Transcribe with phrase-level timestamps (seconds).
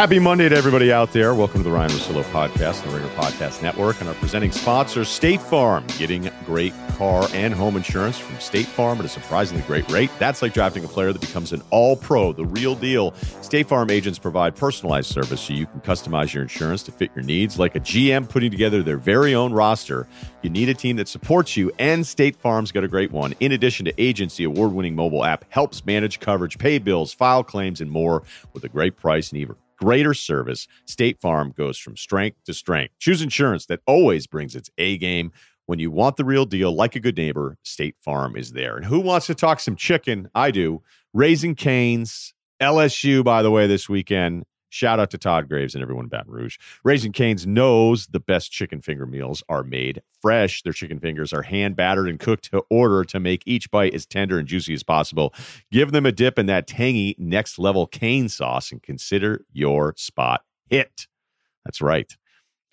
[0.00, 1.34] Happy Monday to everybody out there.
[1.34, 5.42] Welcome to the Ryen Russillo podcast, the Ringer Podcast Network, and our presenting sponsor, State
[5.42, 5.86] Farm.
[5.98, 10.10] Getting great car and home insurance from State Farm at a surprisingly great rate.
[10.18, 13.12] That's like drafting a player that becomes an all pro, the real deal.
[13.42, 17.22] State Farm agents provide personalized service so you can customize your insurance to fit your
[17.26, 17.58] needs.
[17.58, 20.08] Like a GM putting together their very own roster,
[20.40, 23.34] you need a team that supports you, and State Farm's got a great one.
[23.40, 27.82] In addition to agency, award winning mobile app helps manage coverage, pay bills, file claims,
[27.82, 28.22] and more
[28.54, 32.94] with a great price and even greater service, State Farm goes from strength to strength.
[32.98, 35.32] Choose insurance that always brings its A game.
[35.66, 38.76] When you want the real deal, like a good neighbor, State Farm is there.
[38.76, 40.28] And who wants to talk some chicken?
[40.34, 40.82] I do.
[41.14, 44.44] Raising Cane's, LSU, by the way, this weekend.
[44.70, 46.56] Shout out to Todd Graves and everyone in Baton Rouge.
[46.84, 50.62] Raising Cane's knows the best chicken finger meals are made fresh.
[50.62, 54.06] Their chicken fingers are hand battered and cooked to order to make each bite as
[54.06, 55.34] tender and juicy as possible.
[55.72, 60.42] Give them a dip in that tangy next level cane sauce and consider your spot
[60.68, 61.08] hit.
[61.64, 62.16] That's right.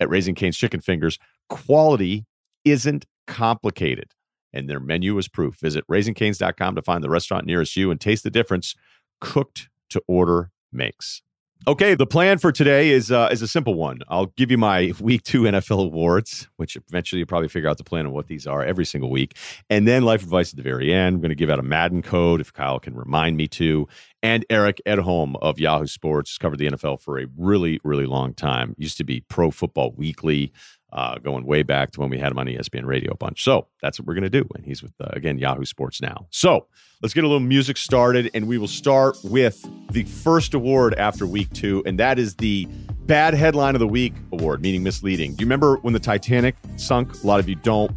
[0.00, 2.26] At Raising Cane's Chicken Fingers, quality
[2.64, 4.12] isn't complicated,
[4.52, 5.58] and their menu is proof.
[5.58, 8.76] Visit raisingcanes.com to find the restaurant nearest you and taste the difference
[9.20, 11.22] cooked to order makes.
[11.66, 13.98] Okay, the plan for today is uh, is a simple one.
[14.08, 17.84] I'll give you my week two NFL awards, which eventually you'll probably figure out the
[17.84, 19.36] plan of what these are every single week,
[19.68, 21.16] and then life advice at the very end.
[21.16, 23.88] I'm going to give out a Madden code if Kyle can remind me to,
[24.22, 28.74] and Eric Edholm of Yahoo Sports covered the NFL for a really really long time.
[28.78, 30.52] Used to be Pro Football Weekly
[30.92, 33.42] uh, going way back to when we had him on ESPN Radio a bunch.
[33.44, 34.48] So that's what we're going to do.
[34.54, 36.26] And he's with, uh, again, Yahoo Sports now.
[36.30, 36.66] So
[37.02, 38.30] let's get a little music started.
[38.34, 41.82] And we will start with the first award after week two.
[41.84, 42.66] And that is the
[43.00, 45.34] Bad Headline of the Week award, meaning misleading.
[45.34, 47.22] Do you remember when the Titanic sunk?
[47.22, 47.92] A lot of you don't.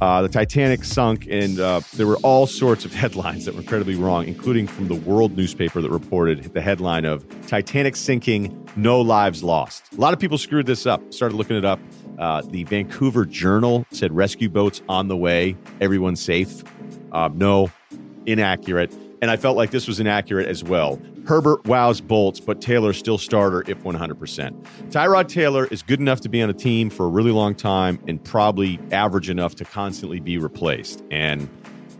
[0.00, 3.96] Uh, the Titanic sunk, and uh, there were all sorts of headlines that were incredibly
[3.96, 9.42] wrong, including from the World newspaper that reported the headline of Titanic sinking, no lives
[9.42, 9.84] lost.
[9.92, 11.78] A lot of people screwed this up, started looking it up.
[12.18, 16.64] Uh, the Vancouver Journal said rescue boats on the way, everyone safe.
[17.12, 17.70] Uh, no,
[18.24, 18.94] inaccurate.
[19.22, 21.00] And I felt like this was inaccurate as well.
[21.26, 24.64] Herbert wows bolts, but Taylor still starter if 100%.
[24.90, 28.02] Tyrod Taylor is good enough to be on a team for a really long time
[28.08, 31.04] and probably average enough to constantly be replaced.
[31.10, 31.48] And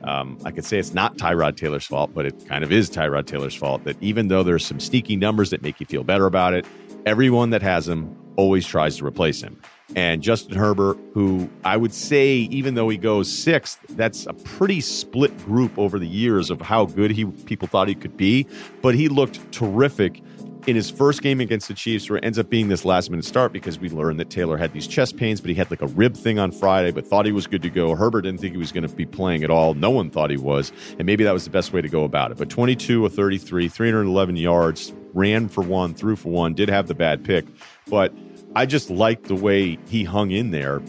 [0.05, 3.27] um, I could say it's not Tyrod Taylor's fault, but it kind of is Tyrod
[3.27, 6.55] Taylor's fault that even though there's some sneaky numbers that make you feel better about
[6.55, 6.65] it,
[7.05, 9.61] everyone that has him always tries to replace him
[9.97, 14.81] and Justin Herbert, who I would say, even though he goes sixth, that's a pretty
[14.81, 18.47] split group over the years of how good he people thought he could be.
[18.83, 20.23] But he looked terrific
[20.67, 23.25] in his first game against the Chiefs, where it ends up being this last minute
[23.25, 25.87] start because we learned that Taylor had these chest pains, but he had like a
[25.89, 27.95] rib thing on Friday, but thought he was good to go.
[27.95, 29.75] Herbert didn't think he was going to be playing at all.
[29.75, 30.73] No one thought he was.
[30.99, 32.39] And maybe that was the best way to go about it.
[32.39, 36.95] But 22 of 33, 311 yards, ran for one, threw for one, did have the
[36.95, 37.47] bad pick.
[37.89, 38.13] But
[38.55, 40.83] I just liked the way he hung in there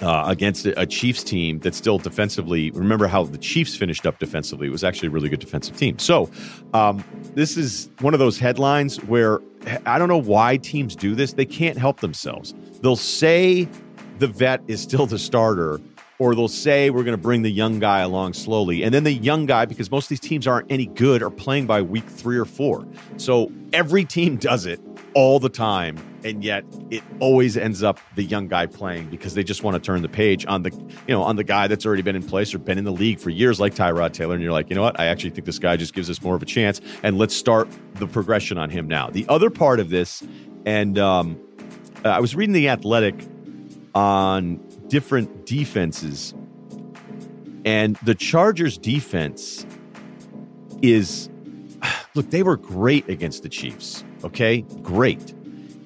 [0.00, 2.70] uh, against a, Chiefs team that still defensively.
[2.70, 4.68] Remember how the Chiefs finished up defensively?
[4.68, 5.98] It was actually a really good defensive team.
[5.98, 6.30] So
[6.72, 7.04] um,
[7.34, 9.40] this is one of those headlines where
[9.84, 11.34] I don't know why teams do this.
[11.34, 12.54] They can't help themselves.
[12.80, 13.68] They'll say
[14.18, 15.80] the vet is still the starter,
[16.18, 18.82] or they'll say we're going to bring the young guy along slowly.
[18.82, 21.66] And then the young guy, because most of these teams aren't any good, are playing
[21.66, 22.86] by week three or four.
[23.18, 24.80] So every team does it
[25.14, 29.44] all the time and yet it always ends up the young guy playing because they
[29.44, 30.70] just want to turn the page on the
[31.06, 33.18] you know on the guy that's already been in place or been in the league
[33.18, 34.98] for years like Tyrod Taylor and you're like you know what?
[34.98, 37.68] I actually think this guy just gives us more of a chance and let's start
[37.94, 39.10] the progression on him now.
[39.10, 40.22] The other part of this
[40.66, 41.38] and um,
[42.04, 43.14] I was reading the Athletic
[43.94, 44.56] on
[44.88, 46.34] different defenses
[47.64, 49.66] and the Chargers defense
[50.82, 51.30] is
[52.14, 55.34] look they were great against the Chiefs Okay, great.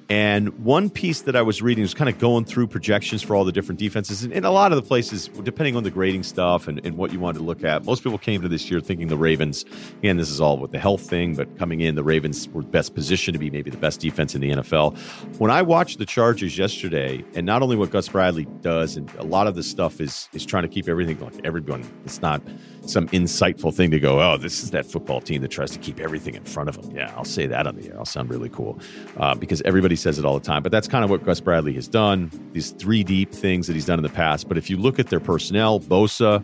[0.09, 3.45] And one piece that I was reading was kind of going through projections for all
[3.45, 4.23] the different defenses.
[4.23, 7.19] And, a lot of the places, depending on the grading stuff and, and, what you
[7.19, 9.65] wanted to look at, most people came to this year thinking the Ravens,
[9.99, 12.93] again, this is all with the health thing, but coming in, the Ravens were best
[12.93, 14.95] positioned to be maybe the best defense in the NFL.
[15.39, 19.23] When I watched the Chargers yesterday, and not only what Gus Bradley does, and a
[19.23, 22.41] lot of the stuff is is trying to keep everything like everyone, it's not
[22.85, 25.99] some insightful thing to go, oh, this is that football team that tries to keep
[25.99, 26.95] everything in front of them.
[26.95, 27.97] Yeah, I'll say that on the air.
[27.97, 28.79] I'll sound really cool
[29.17, 30.63] uh, because everybody says it all the time.
[30.63, 33.85] But that's kind of what Gus Bradley has done, these three deep things that he's
[33.85, 34.47] done in the past.
[34.47, 36.43] But if you look at their personnel, Bosa,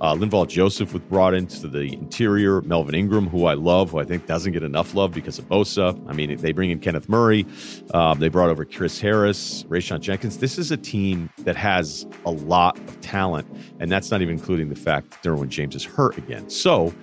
[0.00, 2.62] uh, Linval Joseph was brought into the interior.
[2.62, 6.00] Melvin Ingram, who I love, who I think doesn't get enough love because of Bosa.
[6.08, 7.46] I mean, they bring in Kenneth Murray.
[7.92, 10.38] Um, they brought over Chris Harris, Rayshawn Jenkins.
[10.38, 13.46] This is a team that has a lot of talent,
[13.78, 16.48] and that's not even including the fact that Derwin James is hurt again.
[16.48, 16.94] So,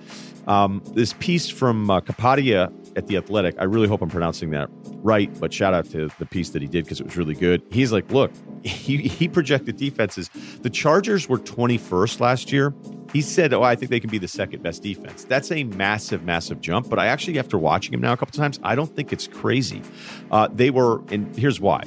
[0.48, 2.00] um, this piece from uh,
[2.96, 3.56] at the Athletic.
[3.58, 4.68] I really hope I'm pronouncing that
[5.02, 7.62] right, but shout out to the piece that he did because it was really good.
[7.70, 8.32] He's like, look,
[8.64, 10.30] he, he projected defenses.
[10.62, 12.74] The Chargers were 21st last year.
[13.12, 15.24] He said, oh, I think they can be the second best defense.
[15.24, 16.90] That's a massive, massive jump.
[16.90, 19.82] But I actually, after watching him now a couple times, I don't think it's crazy.
[20.30, 21.84] Uh, they were, and here's why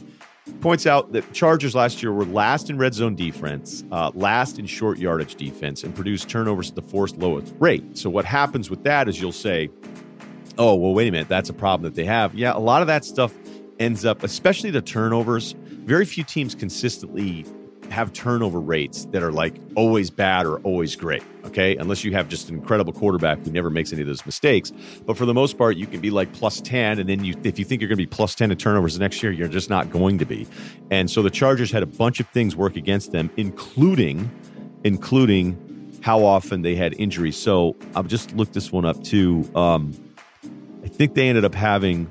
[0.60, 4.66] points out that Chargers last year were last in red zone defense, uh, last in
[4.66, 7.98] short yardage defense, and produced turnovers at the fourth lowest rate.
[7.98, 9.70] So what happens with that is you'll say,
[10.62, 12.88] "Oh, well, wait a minute, that's a problem that they have." Yeah, a lot of
[12.88, 13.34] that stuff
[13.80, 15.56] ends up, especially the turnovers.
[15.86, 17.46] Very few teams consistently
[17.92, 21.24] have turnover rates that are like always bad or always great.
[21.46, 21.76] Okay.
[21.76, 24.72] Unless you have just an incredible quarterback who never makes any of those mistakes.
[25.06, 27.00] But for the most part, you can be like plus 10.
[27.00, 29.22] And then you, if you think you're going to be plus 10 in turnovers next
[29.22, 30.48] year, you're just not going to be.
[30.90, 34.32] And so the Chargers had a bunch of things work against them, including,
[34.84, 37.36] including how often they had injuries.
[37.36, 39.50] So I've just looked this one up too.
[39.54, 39.94] Um,
[40.84, 42.06] I think they ended up having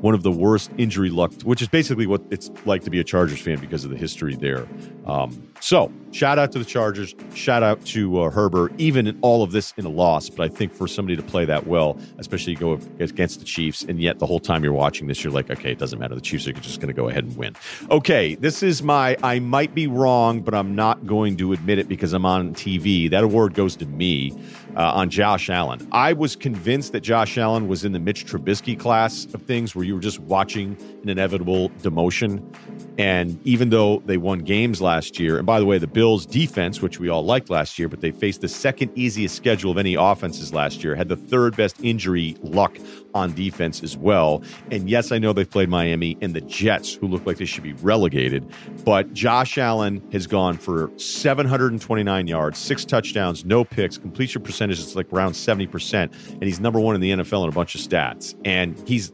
[0.00, 3.04] one of the worst injury luck, which is basically what it's like to be a
[3.04, 4.66] Chargers fan because of the history there.
[5.04, 7.14] Um, so, shout out to the Chargers.
[7.34, 10.30] Shout out to uh, Herbert, even in all of this in a loss.
[10.30, 14.00] But I think for somebody to play that well, especially go against the Chiefs, and
[14.00, 16.14] yet the whole time you're watching this, you're like, okay, it doesn't matter.
[16.14, 17.54] The Chiefs are just going to go ahead and win.
[17.90, 21.88] Okay, this is my, I might be wrong, but I'm not going to admit it
[21.88, 23.10] because I'm on TV.
[23.10, 24.32] That award goes to me
[24.76, 25.86] uh, on Josh Allen.
[25.92, 29.84] I was convinced that Josh Allen was in the Mitch Trubisky class of things where
[29.84, 32.42] you were just watching an inevitable demotion.
[32.98, 36.80] And even though they won games last year, and by the way, the Bills' defense,
[36.80, 39.96] which we all liked last year, but they faced the second easiest schedule of any
[39.96, 42.78] offenses last year, had the third best injury luck
[43.14, 44.44] on defense as well.
[44.70, 47.64] And yes, I know they've played Miami and the Jets, who look like they should
[47.64, 48.48] be relegated,
[48.84, 54.94] but Josh Allen has gone for 729 yards, six touchdowns, no picks, completion percentage is
[54.94, 58.36] like around 70%, and he's number one in the NFL in a bunch of stats.
[58.44, 59.10] And he's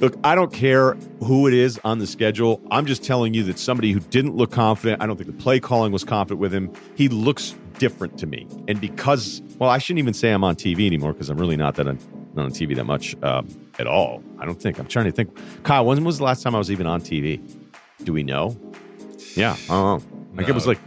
[0.00, 2.60] Look, I don't care who it is on the schedule.
[2.70, 5.60] I'm just telling you that somebody who didn't look confident, I don't think the play
[5.60, 6.72] calling was confident with him.
[6.96, 8.48] He looks different to me.
[8.68, 11.76] And because, well, I shouldn't even say I'm on TV anymore because I'm really not
[11.76, 11.98] that on,
[12.34, 13.48] not on TV that much um,
[13.78, 14.22] at all.
[14.38, 14.78] I don't think.
[14.78, 15.36] I'm trying to think.
[15.62, 17.40] Kyle, when was the last time I was even on TV?
[18.02, 18.56] Do we know?
[19.36, 20.16] Yeah, I don't know.
[20.32, 20.36] No.
[20.36, 20.80] Like it was like,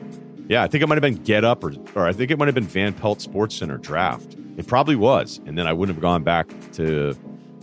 [0.50, 2.48] yeah, I think it might have been Get Up or, or I think it might
[2.48, 4.36] have been Van Pelt Sports Center Draft.
[4.58, 5.40] It probably was.
[5.46, 7.16] And then I wouldn't have gone back to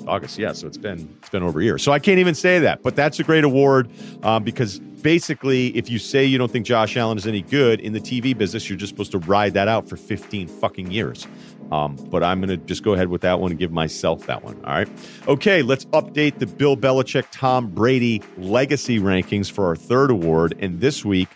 [0.06, 0.52] August, yeah.
[0.52, 1.78] So it's been it's been over a year.
[1.78, 3.90] So I can't even say that, but that's a great award
[4.22, 7.92] um, because basically, if you say you don't think Josh Allen is any good in
[7.92, 11.26] the TV business, you're just supposed to ride that out for 15 fucking years.
[11.70, 14.42] Um, but I'm going to just go ahead with that one and give myself that
[14.42, 14.56] one.
[14.64, 14.88] All right.
[15.28, 20.54] Okay, let's update the Bill Belichick Tom Brady legacy rankings for our third award.
[20.58, 21.28] And this week,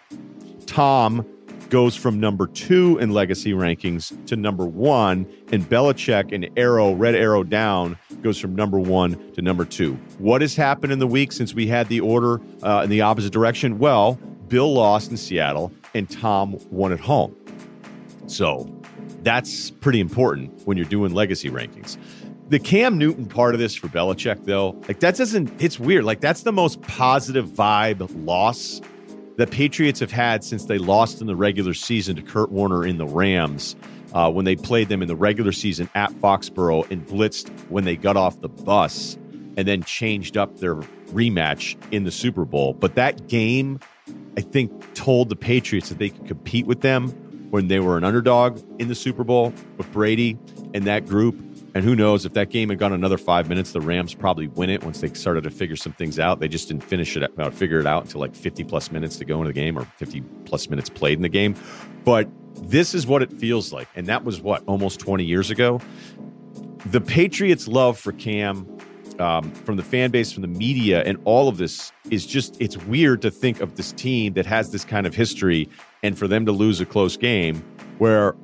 [0.67, 1.27] Tom
[1.71, 7.15] goes from number two in legacy rankings to number one, and Belichick and arrow, red
[7.15, 9.95] arrow down, goes from number one to number two.
[10.19, 13.33] What has happened in the week since we had the order uh, in the opposite
[13.33, 13.79] direction?
[13.79, 14.19] Well,
[14.49, 17.37] Bill lost in Seattle, and Tom won at home.
[18.27, 18.71] So
[19.23, 21.97] that's pretty important when you're doing legacy rankings.
[22.49, 26.05] The Cam Newton part of this for Belichick, though, like that doesn't, it's weird.
[26.05, 28.81] Like that's the most positive vibe loss
[29.37, 32.99] the Patriots have had since they lost in the regular season to Kurt Warner in
[32.99, 33.77] the Rams
[34.13, 37.97] uh, when they played them in the regular season at Foxborough and blitzed when they
[37.97, 39.17] got off the bus
[39.57, 40.77] and then changed up their
[41.13, 42.75] rematch in the Super Bowl.
[42.75, 43.81] But that game,
[44.37, 47.11] I think, told the Patriots that they could compete with them
[47.51, 50.39] when they were an underdog in the Super Bowl with Brady
[50.75, 51.37] and that group.
[51.75, 54.71] And who knows if that game had gone another five minutes, the Rams probably win
[54.71, 56.41] it once they started to figure some things out.
[56.41, 59.25] They just didn't finish it, out, figure it out until like 50 plus minutes to
[59.25, 61.55] go into the game or 50 plus minutes played in the game.
[62.05, 62.29] But
[62.63, 63.89] this is what it feels like.
[63.95, 65.81] And that was what, almost 20 years ago?
[66.87, 68.67] The Patriots' love for Cam
[69.19, 72.77] um, from the fan base, from the media, and all of this is just, it's
[72.77, 75.69] weird to think of this team that has this kind of history
[76.03, 77.63] and for them to lose a close game
[77.99, 78.37] where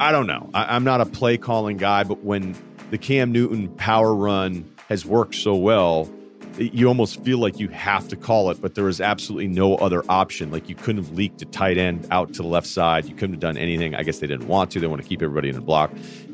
[0.00, 0.50] I don't know.
[0.54, 2.56] I, I'm not a play calling guy, but when
[2.90, 6.10] the Cam Newton power run has worked so well,
[6.58, 10.02] you almost feel like you have to call it, but there is absolutely no other
[10.08, 10.50] option.
[10.50, 13.06] Like you couldn't have leaked a tight end out to the left side.
[13.06, 13.94] You couldn't have done anything.
[13.94, 14.80] I guess they didn't want to.
[14.80, 15.90] They want to keep everybody in the block.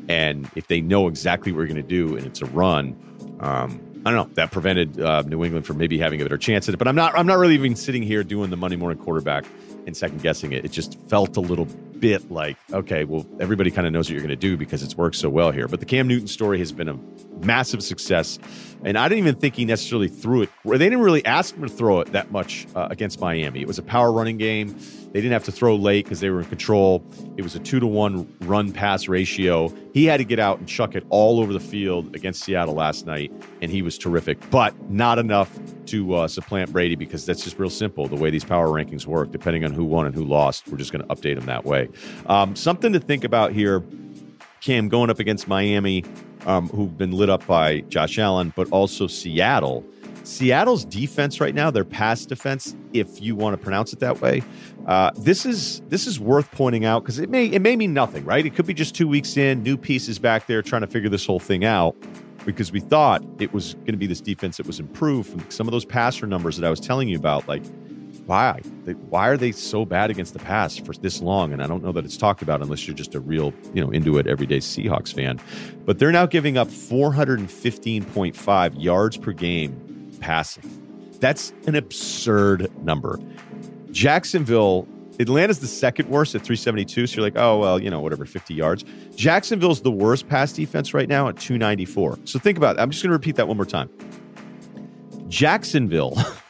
[0.07, 2.95] And if they know exactly what you're going to do and it's a run,
[3.39, 4.33] um, I don't know.
[4.35, 6.77] That prevented uh, New England from maybe having a better chance at it.
[6.77, 7.17] But I'm not.
[7.17, 9.45] I'm not really even sitting here doing the Monday morning quarterback
[9.87, 10.63] and second guessing it.
[10.63, 14.21] It just felt a little bit like, okay, well, everybody kind of knows what you're
[14.21, 15.67] going to do because it's worked so well here.
[15.67, 16.93] But the Cam Newton story has been a
[17.45, 18.39] massive success.
[18.83, 20.49] And I didn't even think he necessarily threw it.
[20.63, 23.61] They didn't really ask him to throw it that much uh, against Miami.
[23.61, 24.77] It was a power running game.
[25.11, 27.03] They didn't have to throw late because they were in control.
[27.37, 29.73] It was a two to one run pass ratio.
[29.93, 33.05] He had to get out and chuck it all over the field against Seattle last
[33.05, 37.57] night, and he was terrific, but not enough to uh, supplant Brady because that's just
[37.57, 39.31] real simple the way these power rankings work.
[39.31, 41.89] Depending on who won and who lost, we're just going to update them that way.
[42.27, 43.83] Um, something to think about here
[44.65, 46.03] Cam going up against Miami,
[46.45, 49.83] um, who've been lit up by Josh Allen, but also Seattle.
[50.23, 54.41] Seattle's defense right now, their pass defense, if you want to pronounce it that way,
[54.87, 58.25] uh, this is this is worth pointing out because it may it may mean nothing,
[58.25, 58.45] right?
[58.45, 61.25] It could be just two weeks in, new pieces back there trying to figure this
[61.25, 61.95] whole thing out.
[62.43, 65.67] Because we thought it was going to be this defense that was improved from some
[65.67, 67.63] of those passer numbers that I was telling you about, like
[68.25, 68.61] why?
[69.09, 71.53] Why are they so bad against the pass for this long?
[71.53, 73.91] And I don't know that it's talked about unless you're just a real, you know,
[73.91, 75.39] into it everyday Seahawks fan.
[75.85, 80.81] But they're now giving up 415.5 yards per game passing.
[81.19, 83.19] That's an absurd number.
[83.91, 84.87] Jacksonville,
[85.19, 87.07] Atlanta's the second worst at 372.
[87.07, 88.83] So you're like, oh, well, you know, whatever, 50 yards.
[89.15, 92.19] Jacksonville's the worst pass defense right now at 294.
[92.25, 92.81] So think about it.
[92.81, 93.89] I'm just going to repeat that one more time.
[95.27, 96.17] Jacksonville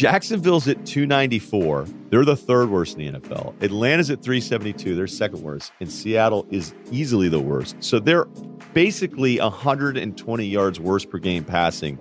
[0.00, 1.84] Jacksonville's at 294.
[2.08, 3.62] They're the third worst in the NFL.
[3.62, 4.94] Atlanta's at 372.
[4.94, 5.72] They're second worst.
[5.78, 7.76] And Seattle is easily the worst.
[7.80, 8.24] So they're
[8.72, 11.98] basically 120 yards worse per game passing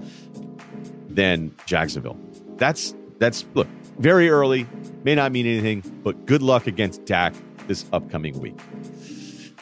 [1.10, 2.18] than Jacksonville.
[2.56, 4.66] That's that's look, very early,
[5.04, 7.34] may not mean anything, but good luck against Dak
[7.68, 8.58] this upcoming week.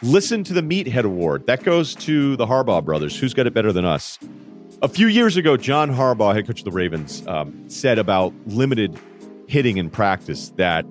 [0.04, 1.48] Listen to the Meathead Award.
[1.48, 3.20] That goes to the Harbaugh brothers.
[3.20, 4.20] Who's got it better than us?
[4.84, 8.96] A few years ago, John Harbaugh, head coach of the Ravens, um, said about limited
[9.48, 10.86] hitting in practice that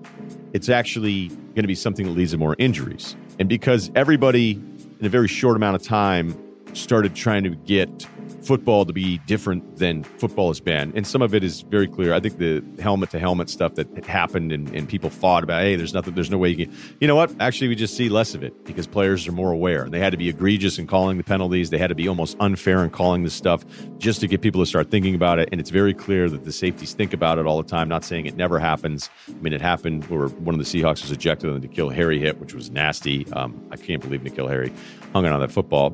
[0.52, 3.14] it's actually going to be something that leads to more injuries.
[3.38, 4.60] And because everybody
[4.98, 6.36] in a very short amount of time
[6.72, 8.08] started trying to get
[8.46, 10.92] football to be different than football has been.
[10.94, 12.14] And some of it is very clear.
[12.14, 15.76] I think the helmet to helmet stuff that happened and, and people fought about, hey,
[15.76, 16.76] there's nothing, there's no way you can.
[17.00, 17.34] You know what?
[17.40, 19.88] Actually, we just see less of it because players are more aware.
[19.88, 21.70] They had to be egregious in calling the penalties.
[21.70, 23.64] They had to be almost unfair in calling this stuff
[23.98, 25.48] just to get people to start thinking about it.
[25.50, 27.88] And it's very clear that the safeties think about it all the time.
[27.88, 29.10] Not saying it never happens.
[29.28, 32.18] I mean, it happened where one of the Seahawks was ejected on the N'Keal Harry
[32.18, 33.26] hit, which was nasty.
[33.32, 34.72] Um, I can't believe N'Keal Harry
[35.12, 35.90] hung on that football,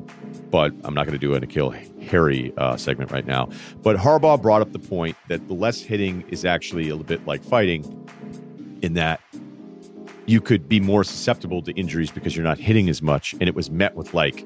[0.51, 3.49] but I'm not going to do a N'Keal Harry uh, segment right now.
[3.81, 7.25] But Harbaugh brought up the point that the less hitting is actually a little bit
[7.25, 7.83] like fighting,
[8.81, 9.21] in that
[10.25, 13.33] you could be more susceptible to injuries because you're not hitting as much.
[13.33, 14.45] And it was met with like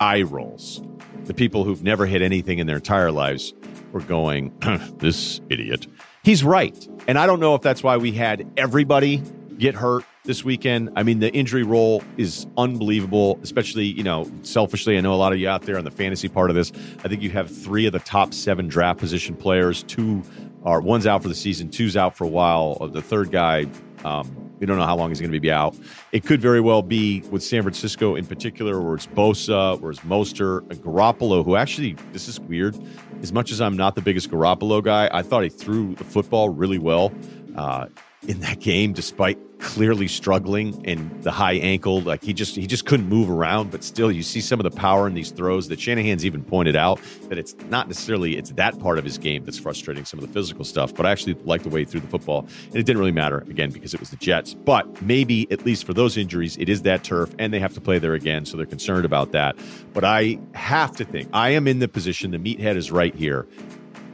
[0.00, 0.82] eye rolls.
[1.24, 3.54] The people who've never hit anything in their entire lives
[3.92, 4.56] were going,
[4.98, 5.86] this idiot.
[6.22, 6.88] He's right.
[7.06, 9.22] And I don't know if that's why we had everybody
[9.58, 10.90] get hurt this weekend.
[10.96, 14.98] I mean, the injury roll is unbelievable, especially, you know, selfishly.
[14.98, 16.72] I know a lot of you out there on the fantasy part of this.
[17.04, 19.82] I think you have three of the top seven draft position players.
[19.84, 20.22] Two
[20.64, 22.88] are one's out for the season, two's out for a while.
[22.88, 23.66] The third guy,
[24.04, 25.76] um, we don't know how long he's going to be out.
[26.10, 30.00] It could very well be with San Francisco in particular, where it's Bosa, where it's
[30.00, 32.76] Mostert, Garoppolo, who actually, this is weird.
[33.22, 36.48] As much as I'm not the biggest Garoppolo guy, I thought he threw the football
[36.48, 37.12] really well.
[37.54, 37.86] Uh,
[38.28, 42.00] in that game, despite clearly struggling and the high ankle.
[42.00, 44.70] Like he just he just couldn't move around, but still you see some of the
[44.70, 48.78] power in these throws that Shanahan's even pointed out that it's not necessarily it's that
[48.78, 50.94] part of his game that's frustrating some of the physical stuff.
[50.94, 52.46] But I actually like the way he threw the football.
[52.66, 54.54] And it didn't really matter again because it was the Jets.
[54.54, 57.80] But maybe at least for those injuries, it is that turf and they have to
[57.80, 58.44] play there again.
[58.44, 59.56] So they're concerned about that.
[59.94, 63.46] But I have to think I am in the position, the meathead is right here,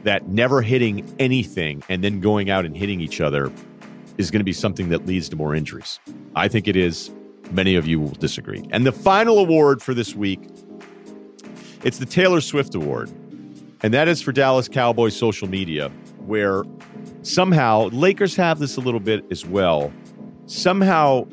[0.03, 3.51] that never hitting anything and then going out and hitting each other
[4.17, 5.99] is going to be something that leads to more injuries.
[6.35, 7.11] I think it is.
[7.51, 8.63] Many of you will disagree.
[8.71, 10.39] And the final award for this week,
[11.83, 13.11] it's the Taylor Swift Award.
[13.81, 15.89] And that is for Dallas Cowboys social media,
[16.25, 16.63] where
[17.21, 19.91] somehow Lakers have this a little bit as well.
[20.45, 21.27] Somehow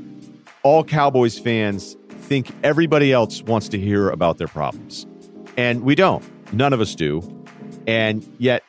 [0.63, 5.07] all Cowboys fans think everybody else wants to hear about their problems.
[5.57, 6.25] And we don't.
[6.53, 7.23] None of us do.
[7.87, 8.65] And yet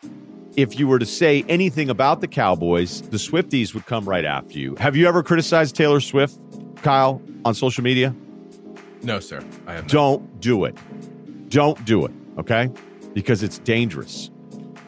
[0.55, 4.59] if you were to say anything about the Cowboys, the Swifties would come right after
[4.59, 4.75] you.
[4.75, 6.37] Have you ever criticized Taylor Swift,
[6.77, 8.15] Kyle, on social media?
[9.03, 9.43] No, sir.
[9.67, 9.91] I have not.
[9.91, 10.77] Don't do it.
[11.49, 12.69] Don't do it, okay?
[13.13, 14.29] Because it's dangerous.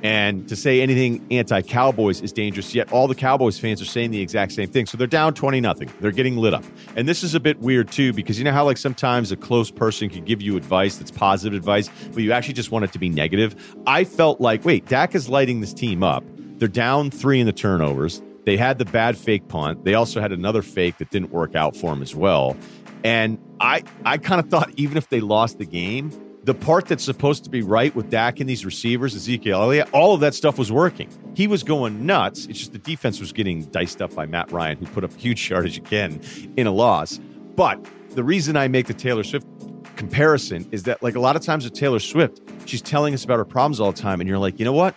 [0.03, 4.21] And to say anything anti-Cowboys is dangerous, yet all the Cowboys fans are saying the
[4.21, 4.85] exact same thing.
[4.85, 5.89] So they're down 20 nothing.
[6.01, 6.65] They're getting lit up.
[6.97, 9.71] And this is a bit weird too, because you know how like sometimes a close
[9.71, 12.99] person can give you advice that's positive advice, but you actually just want it to
[12.99, 13.55] be negative.
[13.87, 16.25] I felt like, wait, Dak is lighting this team up.
[16.57, 18.21] They're down three in the turnovers.
[18.45, 19.85] They had the bad fake punt.
[19.85, 22.57] They also had another fake that didn't work out for them as well.
[23.05, 26.11] And I I kind of thought even if they lost the game,
[26.43, 30.13] the part that's supposed to be right with Dak and these receivers, Ezekiel Elliott, all
[30.13, 31.09] of that stuff was working.
[31.35, 32.45] He was going nuts.
[32.47, 35.49] It's just the defense was getting diced up by Matt Ryan, who put up huge
[35.49, 36.19] yardage again
[36.57, 37.19] in a loss.
[37.55, 39.47] But the reason I make the Taylor Swift
[39.95, 43.37] comparison is that, like a lot of times with Taylor Swift, she's telling us about
[43.37, 44.95] her problems all the time, and you're like, you know what?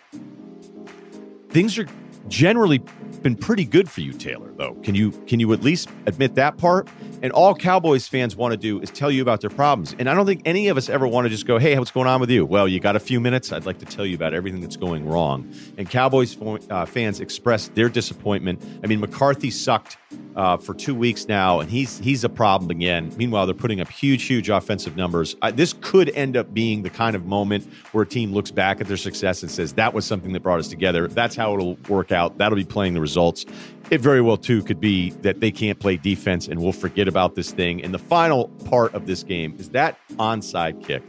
[1.51, 1.87] Things are
[2.29, 2.83] generally
[3.23, 4.53] been pretty good for you, Taylor.
[4.57, 6.89] Though, can you can you at least admit that part?
[7.23, 9.95] And all Cowboys fans want to do is tell you about their problems.
[9.99, 12.07] And I don't think any of us ever want to just go, "Hey, what's going
[12.07, 13.53] on with you?" Well, you got a few minutes.
[13.53, 15.51] I'd like to tell you about everything that's going wrong.
[15.79, 16.37] And Cowboys
[16.71, 18.63] uh, fans expressed their disappointment.
[18.85, 19.97] I mean, McCarthy sucked
[20.37, 23.13] uh, for two weeks now, and he's he's a problem again.
[23.17, 25.35] Meanwhile, they're putting up huge, huge offensive numbers.
[25.55, 28.87] This could end up being the kind of moment where a team looks back at
[28.87, 32.13] their success and says, "That was something that brought us together." That's how it'll work
[32.13, 32.39] out.
[32.39, 33.47] That'll be playing the results.
[33.91, 37.37] It very well too could be that they can't play defense, and we'll forget about
[37.37, 37.83] this thing.
[37.85, 41.03] And the final part of this game is that onside kick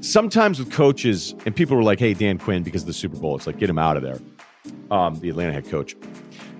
[0.00, 3.36] sometimes with coaches and people were like, "Hey, Dan Quinn, because of the Super Bowl,
[3.36, 4.18] it's like get him out of there."
[4.90, 5.96] Um, the Atlanta head coach.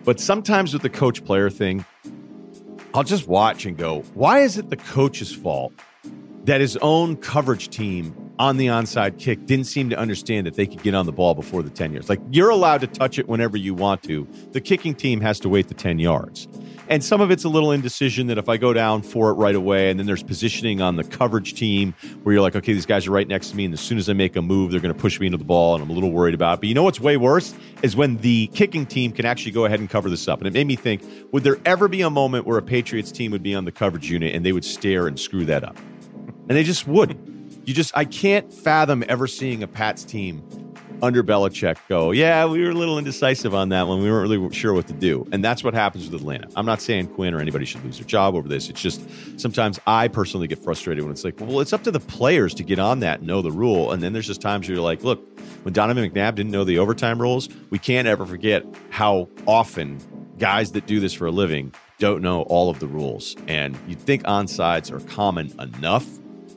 [0.04, 1.84] But sometimes with the coach player thing,
[2.94, 5.72] I'll just watch and go, why is it the coach's fault
[6.44, 10.66] that his own coverage team on the onside kick didn't seem to understand that they
[10.66, 12.08] could get on the ball before the 10 yards?
[12.08, 14.26] Like you're allowed to touch it whenever you want to.
[14.50, 16.48] The kicking team has to wait the 10 yards.
[16.88, 19.54] And some of it's a little indecision that if I go down for it right
[19.54, 21.94] away, and then there's positioning on the coverage team
[22.24, 24.10] where you're like, okay, these guys are right next to me, and as soon as
[24.10, 25.92] I make a move, they're going to push me into the ball, and I'm a
[25.92, 26.60] little worried about it.
[26.62, 29.78] But you know what's way worse is when the kicking team can actually go ahead
[29.78, 30.40] and cover this up.
[30.40, 33.30] And it made me think, would there ever be a moment where a Patriots team
[33.30, 35.78] would be on the coverage unit and they would stare and screw that up?
[36.48, 37.31] And they just wouldn't.
[37.64, 40.42] You just, I can't fathom ever seeing a Pats team
[41.02, 44.00] under Belichick go, yeah, we were a little indecisive on that one.
[44.00, 45.26] We weren't really sure what to do.
[45.32, 46.48] And that's what happens with Atlanta.
[46.54, 48.68] I'm not saying Quinn or anybody should lose their job over this.
[48.68, 49.02] It's just
[49.38, 52.62] sometimes I personally get frustrated when it's like, well, it's up to the players to
[52.62, 53.90] get on that and know the rule.
[53.90, 55.20] And then there's just times where you're like, look,
[55.64, 59.98] when Donovan McNabb didn't know the overtime rules, we can't ever forget how often
[60.38, 63.34] guys that do this for a living don't know all of the rules.
[63.48, 66.06] And you'd think onsides are common enough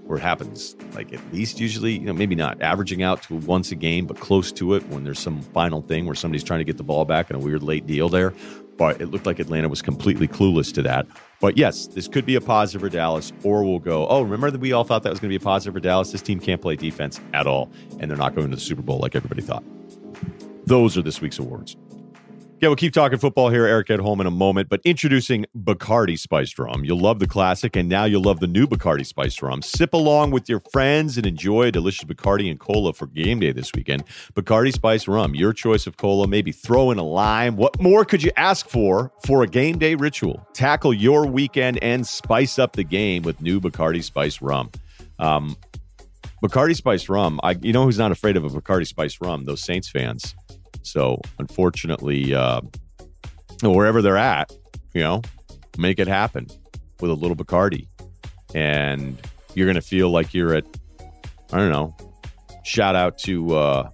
[0.05, 3.71] where it happens like at least usually, you know, maybe not averaging out to once
[3.71, 6.63] a game, but close to it when there's some final thing where somebody's trying to
[6.63, 8.33] get the ball back in a weird late deal there.
[8.77, 11.07] But it looked like Atlanta was completely clueless to that.
[11.39, 14.59] But yes, this could be a positive for Dallas, or we'll go, oh, remember that
[14.59, 16.11] we all thought that was going to be a positive for Dallas?
[16.11, 18.99] This team can't play defense at all, and they're not going to the Super Bowl
[18.99, 19.63] like everybody thought.
[20.65, 21.77] Those are this week's awards.
[22.61, 23.65] Yeah, we'll keep talking football here.
[23.65, 26.85] Eric Edholm in a moment, but introducing Bacardi Spiced Rum.
[26.85, 29.61] You'll love the classic, and now you'll love the new Bacardi Spiced Rum.
[29.61, 33.51] Sip along with your friends and enjoy a delicious Bacardi and cola for game day
[33.51, 34.05] this weekend.
[34.35, 36.27] Bacardi Spiced Rum, your choice of cola.
[36.27, 37.57] Maybe throw in a lime.
[37.57, 40.47] What more could you ask for for a game day ritual?
[40.53, 44.71] Tackle your weekend and spice up the game with new Bacardi Spiced Rum.
[45.19, 45.57] Um,
[46.41, 47.37] Bacardi Spiced Rum.
[47.43, 49.43] I, you know who's not afraid of a Bacardi Spiced Rum?
[49.43, 50.35] Those Saints fans.
[50.85, 52.61] So unfortunately, uh,
[53.63, 54.53] wherever they're at,
[54.93, 55.21] you know,
[55.77, 56.47] make it happen
[57.01, 57.87] with a little Bacardi,
[58.53, 59.19] and
[59.53, 60.65] you're to feel like you're at,
[61.51, 61.95] I don't know.
[62.63, 63.89] Shout out to, uh,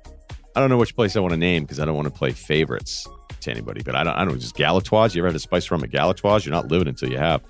[0.56, 2.32] I don't know which place I want to name because I don't want to play
[2.32, 3.08] favorites
[3.42, 5.16] to anybody, but I don't, I don't know, just Galatoire's.
[5.16, 6.46] You ever had a spice rum at Galatoire's?
[6.46, 7.42] You're not living until you have.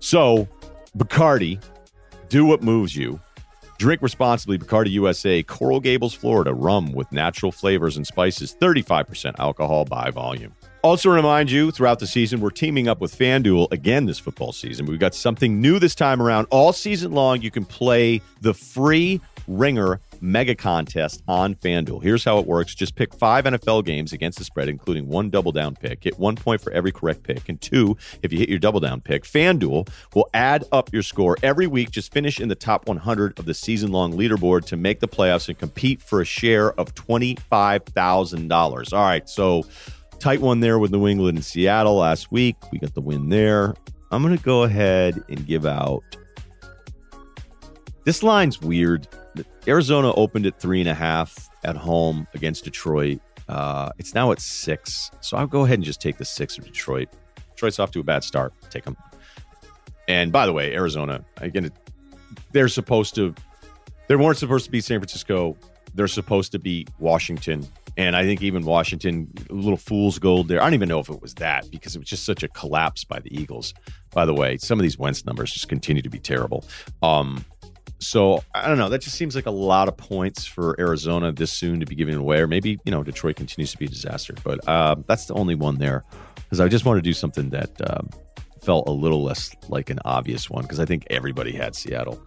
[0.00, 0.48] So,
[0.96, 1.62] Bacardi,
[2.28, 3.20] do what moves you.
[3.78, 4.58] Drink responsibly.
[4.58, 6.52] Bacardi USA, Coral Gables, Florida.
[6.52, 8.56] Rum with natural flavors and spices.
[8.60, 10.52] 35% alcohol by volume.
[10.82, 14.86] Also, remind you throughout the season, we're teaming up with FanDuel again this football season.
[14.86, 16.46] We've got something new this time around.
[16.50, 22.02] All season long, you can play the free Ringer mega contest on FanDuel.
[22.02, 25.52] Here's how it works just pick five NFL games against the spread, including one double
[25.52, 26.00] down pick.
[26.00, 27.48] Get one point for every correct pick.
[27.48, 31.36] And two, if you hit your double down pick, FanDuel will add up your score
[31.42, 31.90] every week.
[31.90, 35.48] Just finish in the top 100 of the season long leaderboard to make the playoffs
[35.48, 38.92] and compete for a share of $25,000.
[38.92, 39.28] All right.
[39.28, 39.64] So,
[40.18, 42.56] tight one there with New England and Seattle last week.
[42.72, 43.74] We got the win there.
[44.10, 46.02] I'm going to go ahead and give out.
[48.04, 49.06] This line's weird.
[49.66, 53.20] Arizona opened at three and a half at home against Detroit.
[53.48, 55.10] Uh, it's now at six.
[55.20, 57.08] So I'll go ahead and just take the six of Detroit.
[57.50, 58.52] Detroit's off to a bad start.
[58.70, 58.96] Take them.
[60.06, 61.70] And by the way, Arizona, again,
[62.52, 63.34] they're supposed to,
[64.06, 65.56] they weren't supposed to be San Francisco.
[65.94, 67.66] They're supposed to be Washington.
[67.96, 70.60] And I think even Washington, a little fool's gold there.
[70.60, 73.02] I don't even know if it was that because it was just such a collapse
[73.02, 73.74] by the Eagles.
[74.12, 76.64] By the way, some of these Wentz numbers just continue to be terrible.
[77.02, 77.44] Um,
[77.98, 78.88] So I don't know.
[78.88, 82.14] That just seems like a lot of points for Arizona this soon to be giving
[82.14, 84.34] away, or maybe you know Detroit continues to be a disaster.
[84.44, 86.04] But uh, that's the only one there
[86.36, 88.08] because I just want to do something that um,
[88.62, 92.20] felt a little less like an obvious one because I think everybody had Seattle.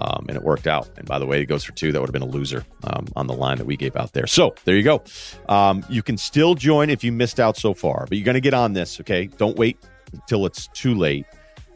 [0.00, 0.88] Um, and it worked out.
[0.96, 1.90] And by the way, it goes for two.
[1.90, 4.28] That would have been a loser um, on the line that we gave out there.
[4.28, 5.02] So there you go.
[5.48, 8.40] Um, you can still join if you missed out so far, but you're going to
[8.40, 9.00] get on this.
[9.00, 9.76] Okay, don't wait
[10.12, 11.26] until it's too late.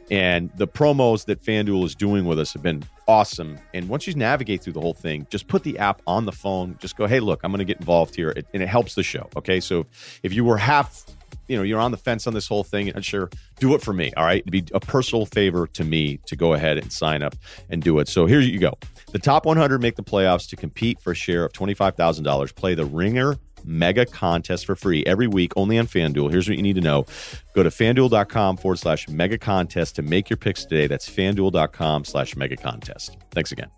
[0.09, 3.57] And the promos that FanDuel is doing with us have been awesome.
[3.73, 6.77] And once you navigate through the whole thing, just put the app on the phone.
[6.79, 8.29] Just go, hey, look, I'm going to get involved here.
[8.29, 9.29] It, and it helps the show.
[9.35, 9.59] Okay.
[9.59, 9.85] So
[10.23, 11.05] if you were half,
[11.47, 13.93] you know, you're on the fence on this whole thing, and sure, do it for
[13.93, 14.11] me.
[14.15, 14.39] All right.
[14.39, 17.35] It'd be a personal favor to me to go ahead and sign up
[17.69, 18.07] and do it.
[18.07, 18.73] So here you go.
[19.11, 22.55] The top 100 make the playoffs to compete for a share of $25,000.
[22.55, 26.31] Play the Ringer mega contest for free every week only on FanDuel.
[26.31, 27.05] Here's what you need to know
[27.53, 30.87] go to fanduel.com forward slash mega contest to make your picks today.
[30.87, 33.17] That's fanduel.com slash mega contest.
[33.31, 33.69] Thanks again.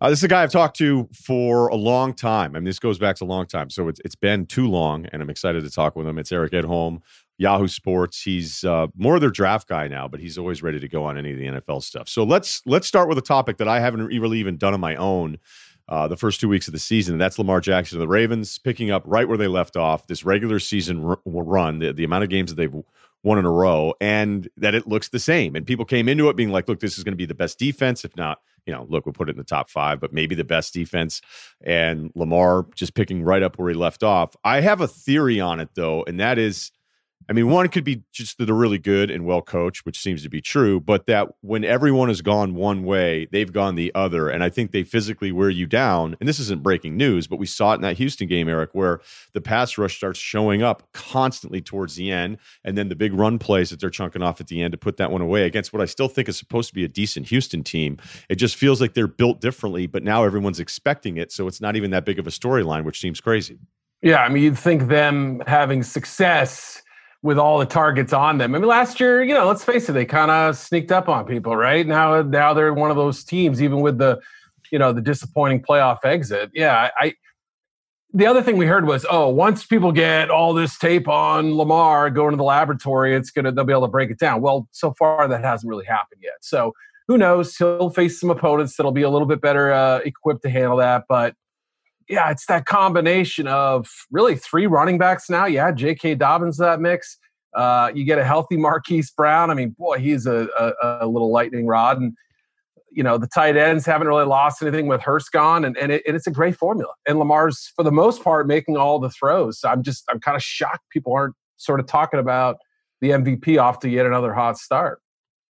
[0.00, 2.54] Uh, this is a guy I've talked to for a long time.
[2.54, 3.70] I mean, this goes back to a long time.
[3.70, 6.18] So it's, it's been too long, and I'm excited to talk with him.
[6.18, 7.00] It's Eric Edholm,
[7.38, 8.20] Yahoo Sports.
[8.20, 11.16] He's uh, more of their draft guy now, but he's always ready to go on
[11.16, 12.08] any of the NFL stuff.
[12.08, 14.94] So let's let's start with a topic that I haven't really even done on my
[14.96, 15.38] own
[15.88, 17.14] uh, the first two weeks of the season.
[17.14, 20.24] And that's Lamar Jackson and the Ravens picking up right where they left off this
[20.24, 22.82] regular season r- run, the, the amount of games that they've
[23.22, 25.56] won in a row, and that it looks the same.
[25.56, 27.58] And people came into it being like, look, this is going to be the best
[27.58, 28.04] defense.
[28.04, 30.44] If not, you know, look, we'll put it in the top five, but maybe the
[30.44, 31.20] best defense.
[31.62, 34.36] And Lamar just picking right up where he left off.
[34.44, 36.70] I have a theory on it, though, and that is
[37.28, 40.22] I mean, one could be just that they're really good and well coached, which seems
[40.22, 44.28] to be true, but that when everyone has gone one way, they've gone the other.
[44.28, 46.16] And I think they physically wear you down.
[46.20, 49.00] And this isn't breaking news, but we saw it in that Houston game, Eric, where
[49.32, 52.38] the pass rush starts showing up constantly towards the end.
[52.62, 54.98] And then the big run plays that they're chunking off at the end to put
[54.98, 57.62] that one away against what I still think is supposed to be a decent Houston
[57.62, 57.96] team.
[58.28, 61.32] It just feels like they're built differently, but now everyone's expecting it.
[61.32, 63.58] So it's not even that big of a storyline, which seems crazy.
[64.02, 64.18] Yeah.
[64.18, 66.82] I mean, you'd think them having success
[67.24, 68.54] with all the targets on them.
[68.54, 71.24] I mean, last year, you know, let's face it, they kind of sneaked up on
[71.24, 71.86] people, right?
[71.86, 74.20] Now, now they're one of those teams, even with the,
[74.70, 76.50] you know, the disappointing playoff exit.
[76.54, 77.14] Yeah, I.
[78.16, 82.10] The other thing we heard was, oh, once people get all this tape on Lamar
[82.10, 84.40] going to the laboratory, it's gonna they'll be able to break it down.
[84.40, 86.34] Well, so far that hasn't really happened yet.
[86.42, 86.74] So
[87.08, 87.56] who knows?
[87.56, 91.06] He'll face some opponents that'll be a little bit better uh, equipped to handle that,
[91.08, 91.34] but
[92.08, 95.46] yeah, it's that combination of really three running backs now.
[95.46, 96.16] Yeah, J.K.
[96.16, 97.18] Dobbins that mix.
[97.54, 99.50] Uh, you get a healthy Marquise Brown.
[99.50, 102.00] I mean, boy, he's a, a, a, little lightning rod.
[102.00, 102.14] And,
[102.90, 105.64] you know, the tight ends haven't really lost anything with Hurst gone.
[105.64, 106.92] And, and, it, and it's a great formula.
[107.06, 109.60] And Lamar's, for the most part, making all the throws.
[109.60, 112.58] So I'm just, I'm kind of shocked people aren't sort of talking about
[113.00, 115.00] the MVP off to yet another hot start.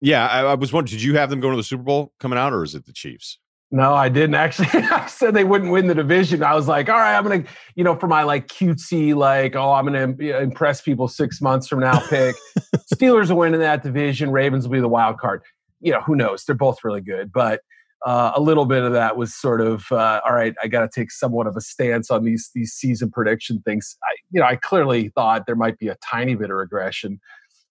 [0.02, 2.40] Yeah, I, I was wondering, did you have them going to the Super Bowl coming
[2.40, 3.38] out, or is it the Chiefs?
[3.74, 4.68] No, I didn't actually.
[4.74, 6.44] I said they wouldn't win the division.
[6.44, 9.72] I was like, all right, I'm gonna, you know, for my like cutesy, like, oh,
[9.72, 12.00] I'm gonna impress people six months from now.
[12.10, 12.36] Pick
[12.94, 14.30] Steelers will win in that division.
[14.30, 15.42] Ravens will be the wild card.
[15.80, 16.44] You know, who knows?
[16.44, 17.62] They're both really good, but
[18.06, 20.54] uh, a little bit of that was sort of uh, all right.
[20.62, 23.96] I got to take somewhat of a stance on these these season prediction things.
[24.04, 27.22] I, you know, I clearly thought there might be a tiny bit of regression,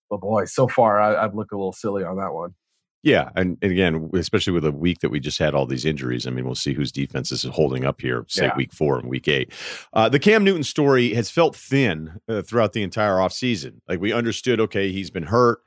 [0.09, 2.55] but boy, so far I, I've looked a little silly on that one.
[3.03, 6.27] Yeah, and, and, again, especially with a week that we just had all these injuries.
[6.27, 8.57] I mean, we'll see whose defense is holding up here, say yeah.
[8.57, 9.53] week four and week eight.
[9.95, 13.81] Uh, the Cam Newton story has felt thin uh, throughout the entire offseason.
[13.89, 15.61] Like we understood, okay, he's been hurt.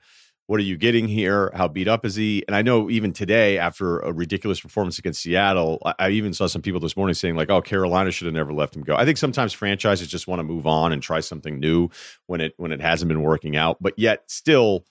[0.46, 1.52] What are you getting here?
[1.56, 2.44] How beat up is he?
[2.48, 6.48] And I know even today, after a ridiculous performance against Seattle, I, I even saw
[6.48, 9.06] some people this morning saying like, "Oh, Carolina should have never let him go." I
[9.06, 11.90] think sometimes franchises just want to move on and try something new
[12.28, 13.78] when it when it hasn't been working out.
[13.80, 14.86] But yet, still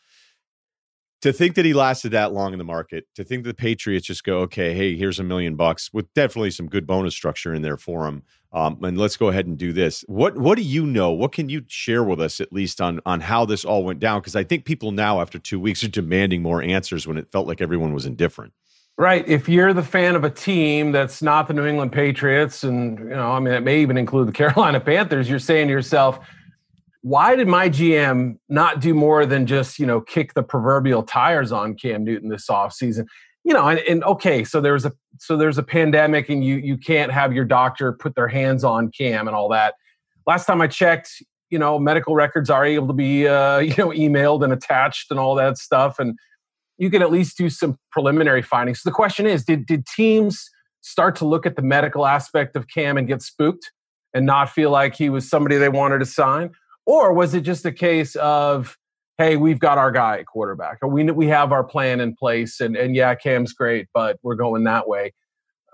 [1.22, 4.24] to think that he lasted that long in the market, to think the Patriots just
[4.24, 7.76] go, okay, hey, here's a million bucks with definitely some good bonus structure in there
[7.76, 10.04] for him, um, and let's go ahead and do this.
[10.08, 11.12] What what do you know?
[11.12, 14.20] What can you share with us at least on on how this all went down?
[14.20, 17.46] Because I think people now, after two weeks, are demanding more answers when it felt
[17.46, 18.52] like everyone was indifferent.
[18.98, 19.26] Right.
[19.26, 23.06] If you're the fan of a team that's not the New England Patriots, and you
[23.06, 26.18] know, I mean, it may even include the Carolina Panthers, you're saying to yourself
[27.02, 31.50] why did my GM not do more than just, you know, kick the proverbial tires
[31.50, 33.06] on Cam Newton this offseason?
[33.44, 36.78] You know, and, and okay, so there's a so there's a pandemic and you you
[36.78, 39.74] can't have your doctor put their hands on Cam and all that.
[40.28, 41.10] Last time I checked,
[41.50, 45.18] you know, medical records are able to be uh, you know, emailed and attached and
[45.18, 45.98] all that stuff.
[45.98, 46.16] And
[46.78, 48.80] you can at least do some preliminary findings.
[48.80, 50.48] So the question is, did did teams
[50.82, 53.72] start to look at the medical aspect of Cam and get spooked
[54.14, 56.52] and not feel like he was somebody they wanted to sign?
[56.86, 58.76] Or was it just a case of,
[59.18, 62.76] hey, we've got our guy at quarterback, we we have our plan in place, and
[62.76, 65.12] and yeah, Cam's great, but we're going that way.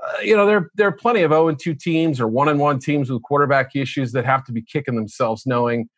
[0.03, 2.61] Uh, you know, there there are plenty of 0 and 2 teams or 1 and
[2.61, 5.89] 1 teams with quarterback issues that have to be kicking themselves knowing,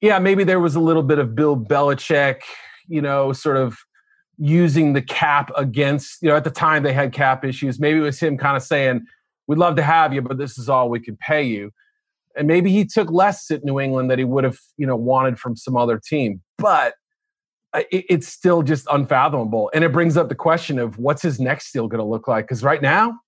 [0.00, 2.40] yeah, maybe there was a little bit of Bill Belichick,
[2.88, 3.76] you know, sort of
[4.38, 7.78] using the cap against, you know, at the time they had cap issues.
[7.78, 9.04] Maybe it was him kind of saying,
[9.46, 11.70] we'd love to have you, but this is all we can pay you.
[12.36, 15.38] And maybe he took less at New England that he would have, you know, wanted
[15.38, 16.40] from some other team.
[16.58, 16.94] But
[17.74, 19.70] it, it's still just unfathomable.
[19.74, 22.44] And it brings up the question of what's his next deal going to look like?
[22.44, 23.18] Because right now,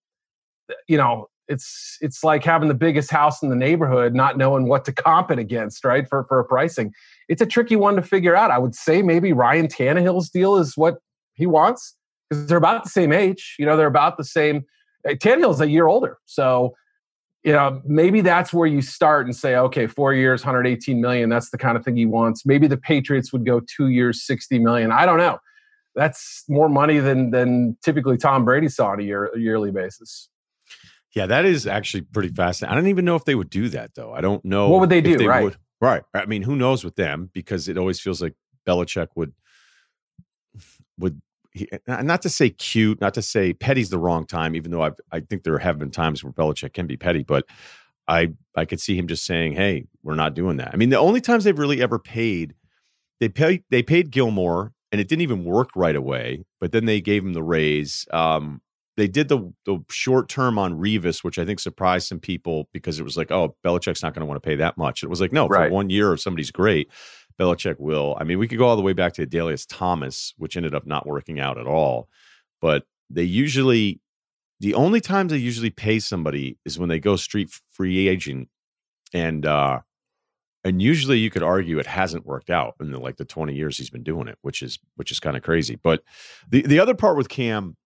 [0.89, 4.85] you know, it's it's like having the biggest house in the neighborhood, not knowing what
[4.87, 6.09] to comp it against, right?
[6.09, 6.93] For for a pricing,
[7.29, 8.51] it's a tricky one to figure out.
[8.51, 10.99] I would say maybe Ryan Tannehill's deal is what
[11.35, 11.97] he wants
[12.31, 13.57] because they're about the same age.
[13.59, 14.65] You know, they're about the same.
[15.07, 16.75] Eh, Tannehill's a year older, so
[17.45, 21.29] you know maybe that's where you start and say, okay, four years, 118 million.
[21.29, 22.47] That's the kind of thing he wants.
[22.47, 24.93] Maybe the Patriots would go two years, 60 million.
[24.93, 25.39] I don't know.
[25.95, 30.29] That's more money than than typically Tom Brady saw on a year a yearly basis.
[31.15, 32.73] Yeah, that is actually pretty fascinating.
[32.73, 34.15] I don't even know if they would do that though.
[34.15, 34.71] I don't know.
[34.71, 35.19] What would they do?
[35.19, 35.45] They right.
[35.45, 35.57] Would.
[35.81, 36.03] Right.
[36.15, 38.35] I mean, who knows with them because it always feels like
[38.67, 39.35] Belichick would
[40.99, 41.21] would
[41.53, 44.99] he, not to say cute, not to say petty's the wrong time, even though I've,
[45.11, 47.45] I think there have been times where Belichick can be petty, but
[48.09, 50.99] I I could see him just saying, "Hey, we're not doing that." I mean, the
[50.99, 52.55] only times they've really ever paid,
[53.21, 56.45] they pay they paid Gilmore, and it didn't even work right away.
[56.61, 58.07] But then they gave him the raise.
[58.13, 58.61] Um,
[58.97, 62.99] they did the the short term on Revis, which I think surprised some people because
[62.99, 65.03] it was like, oh, Belichick's not going to want to pay that much.
[65.03, 65.69] It was like, no, right.
[65.69, 66.91] for one year, if somebody's great,
[67.43, 68.17] Belichick will.
[68.21, 70.87] I mean, we could go all the way back to Adalius Thomas, which ended up
[70.87, 72.09] not working out at all.
[72.61, 74.01] But they usually,
[74.61, 78.49] the only times they usually pay somebody is when they go street free agent,
[79.13, 79.81] and uh,
[80.65, 83.77] and usually you could argue it hasn't worked out in the, like the twenty years
[83.77, 85.77] he's been doing it, which is which is kind of crazy.
[85.83, 86.05] But
[86.49, 87.77] the the other part with Cam,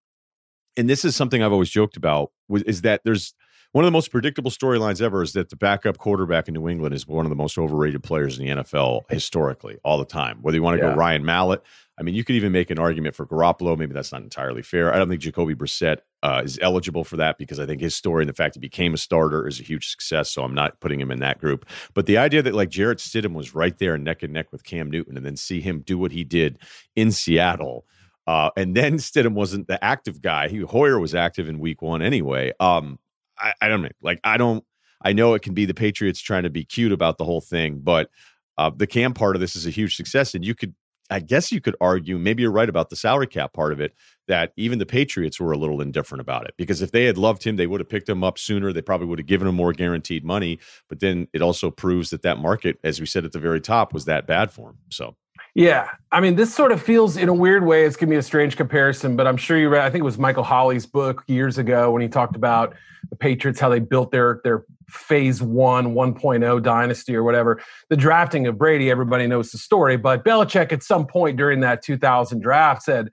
[0.77, 3.33] and this is something I've always joked about, is that there's
[3.71, 6.95] one of the most predictable storylines ever is that the backup quarterback in New England
[6.95, 10.39] is one of the most overrated players in the NFL historically, all the time.
[10.41, 10.91] Whether you want to yeah.
[10.91, 11.61] go Ryan Mallett,
[11.99, 13.77] I mean, you could even make an argument for Garoppolo.
[13.77, 14.93] Maybe that's not entirely fair.
[14.93, 18.21] I don't think Jacoby Brissett uh, is eligible for that because I think his story
[18.21, 20.31] and the fact he became a starter is a huge success.
[20.31, 21.65] So I'm not putting him in that group.
[21.95, 24.91] But the idea that like Jarrett Stidham was right there neck and neck with Cam
[24.91, 26.59] Newton and then see him do what he did
[26.95, 27.85] in Seattle.
[28.27, 30.49] Uh, and then Stidham wasn't the active guy.
[30.49, 32.51] He Hoyer was active in week one anyway.
[32.59, 32.99] Um,
[33.39, 33.89] I, I don't know.
[34.01, 34.63] Like, I don't,
[35.01, 37.79] I know it can be the Patriots trying to be cute about the whole thing,
[37.83, 38.09] but
[38.57, 40.33] uh, the cam part of this is a huge success.
[40.33, 40.73] And you could,
[41.09, 43.93] I guess you could argue, maybe you're right about the salary cap part of it,
[44.27, 46.55] that even the Patriots were a little indifferent about it.
[46.57, 48.73] Because if they had loved him, they would have picked him up sooner.
[48.73, 50.59] They probably would have given him more guaranteed money.
[50.89, 53.93] But then it also proves that that market, as we said at the very top,
[53.93, 54.79] was that bad for him.
[54.89, 55.15] So
[55.57, 57.83] yeah, I mean, this sort of feels in a weird way.
[57.83, 59.83] It's gonna be a strange comparison, but I'm sure you read.
[59.83, 62.75] I think it was Michael Holley's book years ago when he talked about
[63.09, 67.59] the Patriots, how they built their their Phase One 1.0 dynasty or whatever.
[67.89, 71.81] The drafting of Brady, everybody knows the story, but Belichick at some point during that
[71.81, 73.09] 2000 draft said,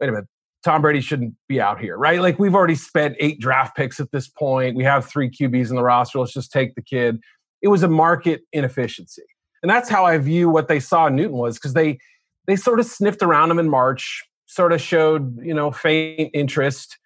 [0.00, 0.28] "Wait a minute,
[0.62, 2.20] Tom Brady shouldn't be out here, right?
[2.20, 4.76] Like we've already spent eight draft picks at this point.
[4.76, 6.20] We have three QBs in the roster.
[6.20, 7.18] Let's just take the kid."
[7.62, 9.24] It was a market inefficiency
[9.64, 11.98] and that's how I view what they saw Newton was because they
[12.46, 16.98] they sort of sniffed around him in March, sort of showed you know faint interest.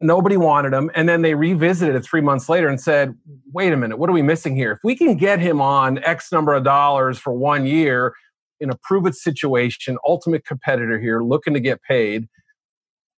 [0.00, 3.14] Nobody wanted him, and then they revisited it three months later and said,
[3.52, 4.72] "Wait a minute, what are we missing here?
[4.72, 8.14] If we can get him on X number of dollars for one year
[8.60, 12.28] in a prove it situation, ultimate competitor here, looking to get paid."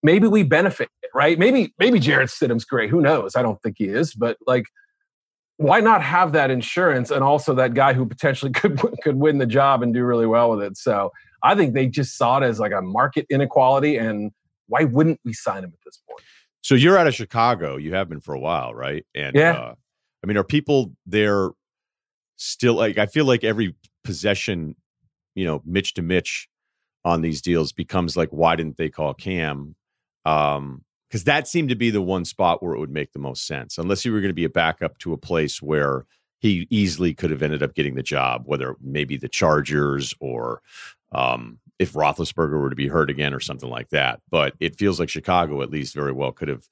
[0.02, 1.38] Maybe we benefit, right?
[1.38, 2.90] Maybe maybe Jarrett Stidham's great.
[2.90, 3.36] Who knows?
[3.36, 4.64] I don't think he is, but like
[5.56, 9.46] why not have that insurance and also that guy who potentially could could win the
[9.46, 10.76] job and do really well with it?
[10.76, 11.10] So
[11.42, 14.32] I think they just saw it as like a market inequality, and
[14.68, 16.20] why wouldn't we sign him at this point?
[16.62, 17.76] So you're out of Chicago.
[17.76, 19.04] You have been for a while, right?
[19.14, 19.74] And yeah, uh,
[20.22, 21.50] I mean, are people there
[22.36, 22.98] still like?
[22.98, 24.76] I feel like every possession,
[25.34, 26.48] you know, Mitch to Mitch
[27.04, 29.74] on these deals becomes like, why didn't they call Cam?
[30.24, 33.46] Um, because that seemed to be the one spot where it would make the most
[33.46, 36.06] sense, unless you were going to be a backup to a place where
[36.40, 40.62] he easily could have ended up getting the job, whether maybe the Chargers or
[41.14, 44.20] um, if Roethlisberger were to be hurt again or something like that.
[44.30, 46.64] But it feels like Chicago, at least, very well could have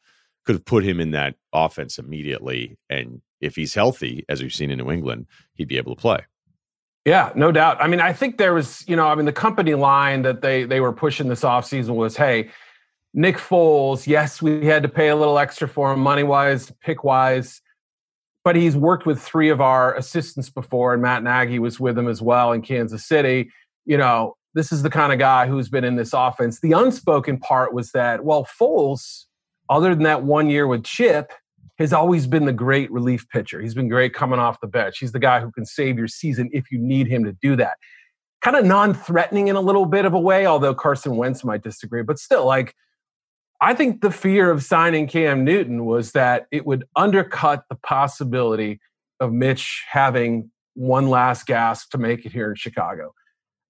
[0.46, 4.70] could have put him in that offense immediately, and if he's healthy, as we've seen
[4.70, 6.20] in New England, he'd be able to play.
[7.04, 7.76] Yeah, no doubt.
[7.78, 10.64] I mean, I think there was, you know, I mean, the company line that they
[10.64, 12.48] they were pushing this offseason was, hey,
[13.12, 17.02] Nick Foles, yes, we had to pay a little extra for him, money wise, pick
[17.02, 17.60] wise,
[18.44, 22.08] but he's worked with three of our assistants before, and Matt Nagy was with him
[22.08, 23.50] as well in Kansas City.
[23.84, 26.60] you know, this is the kind of guy who's been in this offense.
[26.60, 29.26] The unspoken part was that, well, Foles,
[29.68, 31.32] other than that one year with Chip,
[31.78, 33.60] has always been the great relief pitcher.
[33.60, 34.98] He's been great coming off the bench.
[34.98, 37.78] He's the guy who can save your season if you need him to do that.
[38.42, 41.62] Kind of non threatening in a little bit of a way, although Carson Wentz might
[41.62, 42.74] disagree, but still, like,
[43.60, 48.80] I think the fear of signing Cam Newton was that it would undercut the possibility
[49.20, 53.12] of Mitch having one last gasp to make it here in Chicago.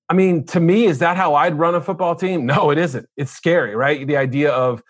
[0.08, 2.46] I mean, to me, is that how I'd run a football team?
[2.46, 3.08] No, it isn't.
[3.16, 4.06] It's scary, right?
[4.06, 4.82] The idea of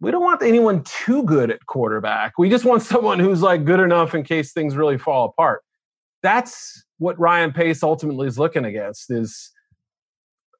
[0.00, 2.34] we don't want anyone too good at quarterback.
[2.38, 5.62] We just want someone who's like good enough in case things really fall apart.
[6.22, 9.50] That's what Ryan Pace ultimately is looking against is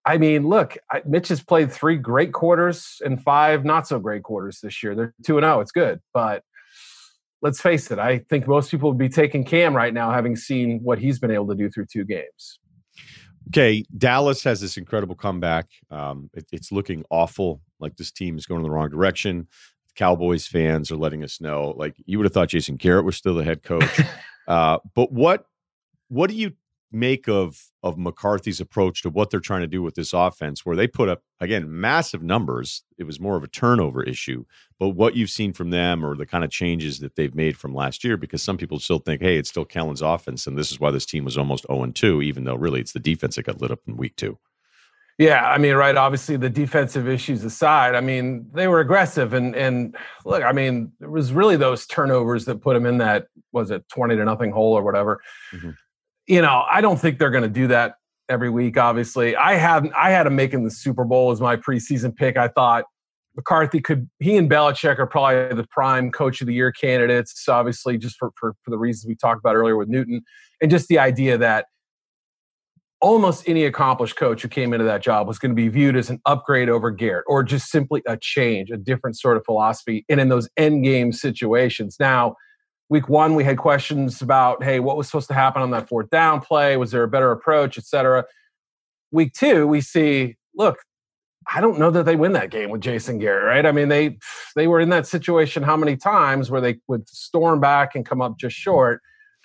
[0.07, 4.61] I mean, look, Mitch has played three great quarters and five not so great quarters
[4.61, 4.95] this year.
[4.95, 5.61] They're 2 and 0.
[5.61, 6.45] It's good, but
[7.45, 10.81] let's face it, I think most people would be taking Cam right now having seen
[10.83, 12.59] what he's been able to do through two games.
[13.49, 15.67] Okay, Dallas has this incredible comeback.
[15.91, 17.61] Um, it, it's looking awful.
[17.79, 19.49] Like this team is going in the wrong direction.
[19.95, 21.75] Cowboys fans are letting us know.
[21.77, 24.01] Like you would have thought Jason Garrett was still the head coach.
[24.49, 25.45] uh, but what
[26.09, 26.53] what do you
[26.95, 30.77] make of of McCarthy's approach to what they're trying to do with this offense, where
[30.77, 32.83] they put up again massive numbers.
[32.97, 34.45] It was more of a turnover issue,
[34.79, 37.75] but what you've seen from them or the kind of changes that they've made from
[37.75, 40.81] last year, because some people still think, hey, it's still Kellen's offense, and this is
[40.81, 43.45] why this team was almost zero and two, even though really it's the defense that
[43.45, 44.39] got lit up in week two.
[45.19, 45.97] Yeah, I mean, right.
[45.97, 50.91] Obviously, the defensive issues aside, I mean, they were aggressive, and and look, I mean,
[51.01, 54.51] it was really those turnovers that put them in that was it twenty to nothing
[54.51, 55.21] hole or whatever.
[55.53, 55.71] Mm-hmm
[56.27, 57.97] you know, I don't think they're going to do that
[58.29, 58.77] every week.
[58.77, 62.37] Obviously, I have I had him making the Super Bowl as my preseason pick.
[62.37, 62.85] I thought
[63.37, 64.09] McCarthy could.
[64.21, 67.47] He and Belichick are probably the prime Coach of the Year candidates.
[67.49, 70.23] Obviously, just for for, for the reasons we talked about earlier with Newton,
[70.61, 71.67] and just the idea that
[73.01, 76.09] almost any accomplished coach who came into that job was going to be viewed as
[76.09, 80.07] an upgrade over Garrett, or just simply a change, a different sort of philosophy.
[80.09, 82.37] And in those end game situations, now
[82.91, 86.11] Week one, we had questions about, hey, what was supposed to happen on that fourth
[86.11, 86.77] down play?
[86.77, 88.25] Was there a better approach, et cetera?
[89.11, 90.79] Week two, we see, look,
[91.53, 93.67] I don't know that they win that game with Jason Garrett, right?
[93.67, 94.19] I mean, they
[94.57, 98.23] they were in that situation how many times where they would storm back and come
[98.23, 99.03] up just short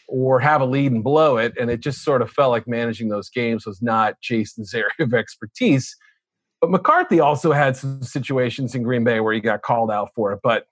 [0.08, 1.54] or have a lead and blow it.
[1.60, 5.14] And it just sort of felt like managing those games was not Jason's area of
[5.14, 5.96] expertise.
[6.62, 10.34] But McCarthy also had some situations in Green Bay where he got called out for
[10.34, 10.40] it.
[10.44, 10.66] But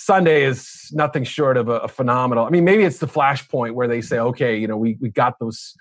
[0.00, 2.46] Sunday is nothing short of a, a, phenomenal.
[2.46, 5.38] I mean, maybe it's the flashpoint where they say, okay, you know, we we got
[5.38, 5.74] those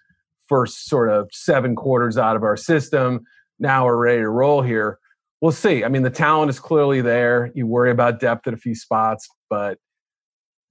[0.49, 3.21] first sort of seven quarters out of our system.
[3.59, 4.99] Now we're ready to roll here.
[5.39, 5.85] We'll see.
[5.85, 7.49] I mean, the talent is clearly there.
[7.55, 9.77] You worry about depth at a few spots, but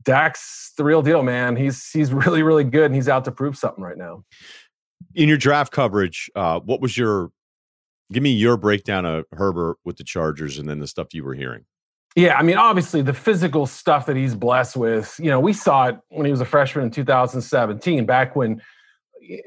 [0.05, 1.57] Dak's the real deal, man.
[1.57, 4.25] He's he's really really good, and he's out to prove something right now.
[5.15, 7.31] In your draft coverage, uh, what was your?
[8.13, 11.35] Give me your breakdown of Herbert with the Chargers, and then the stuff you were
[11.35, 11.65] hearing.
[12.16, 15.88] Yeah, I mean, obviously the physical stuff that he's blessed with, you know, we saw
[15.88, 18.61] it when he was a freshman in 2017, back when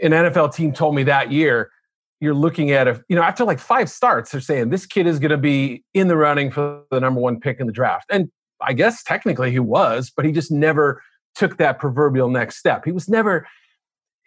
[0.01, 1.71] an NFL team told me that year,
[2.19, 5.17] you're looking at a, you know, after like five starts, they're saying this kid is
[5.17, 8.05] going to be in the running for the number one pick in the draft.
[8.11, 8.29] And
[8.61, 11.01] I guess technically he was, but he just never
[11.35, 12.85] took that proverbial next step.
[12.85, 13.47] He was never,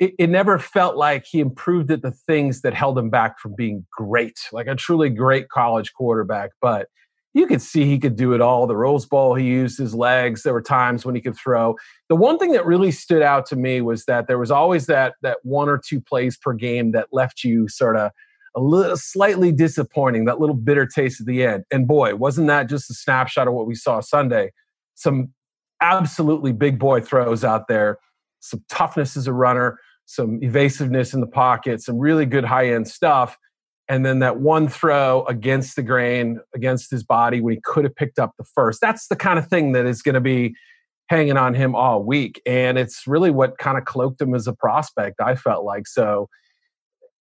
[0.00, 3.54] it, it, never felt like he improved at the things that held him back from
[3.54, 6.50] being great, like a truly great college quarterback.
[6.60, 6.88] But
[7.34, 8.66] you could see he could do it all.
[8.66, 10.44] The Rose Bowl, he used his legs.
[10.44, 11.76] There were times when he could throw.
[12.08, 15.14] The one thing that really stood out to me was that there was always that
[15.22, 18.12] that one or two plays per game that left you sort of
[18.56, 21.64] a little slightly disappointing, that little bitter taste at the end.
[21.72, 24.52] And boy, wasn't that just a snapshot of what we saw Sunday?
[24.94, 25.32] Some
[25.80, 27.98] absolutely big boy throws out there,
[28.38, 32.86] some toughness as a runner, some evasiveness in the pocket, some really good high end
[32.86, 33.36] stuff
[33.88, 37.94] and then that one throw against the grain against his body when he could have
[37.94, 40.54] picked up the first that's the kind of thing that is going to be
[41.08, 44.52] hanging on him all week and it's really what kind of cloaked him as a
[44.52, 46.28] prospect i felt like so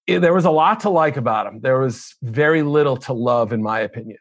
[0.05, 3.51] it, there was a lot to like about him there was very little to love
[3.51, 4.17] in my opinion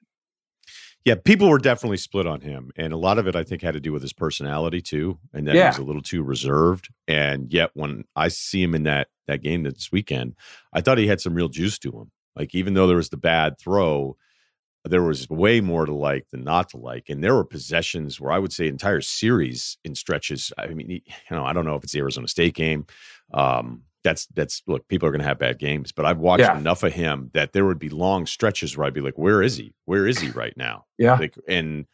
[1.04, 3.74] yeah, people were definitely split on him, and a lot of it I think had
[3.74, 5.64] to do with his personality too, and that yeah.
[5.64, 6.90] he was a little too reserved.
[7.08, 10.34] And yet, when I see him in that that game this weekend,
[10.72, 12.12] I thought he had some real juice to him.
[12.36, 14.16] Like even though there was the bad throw,
[14.84, 17.08] there was way more to like than not to like.
[17.08, 20.52] And there were possessions where I would say entire series in stretches.
[20.58, 21.00] I mean, you
[21.30, 22.86] know, I don't know if it's the Arizona State game.
[23.32, 26.58] Um, that's that's look, people are going to have bad games, but I've watched yeah.
[26.58, 29.56] enough of him that there would be long stretches where I'd be like, "Where is
[29.56, 29.74] he?
[29.84, 31.86] Where is he right now?" Yeah, like, and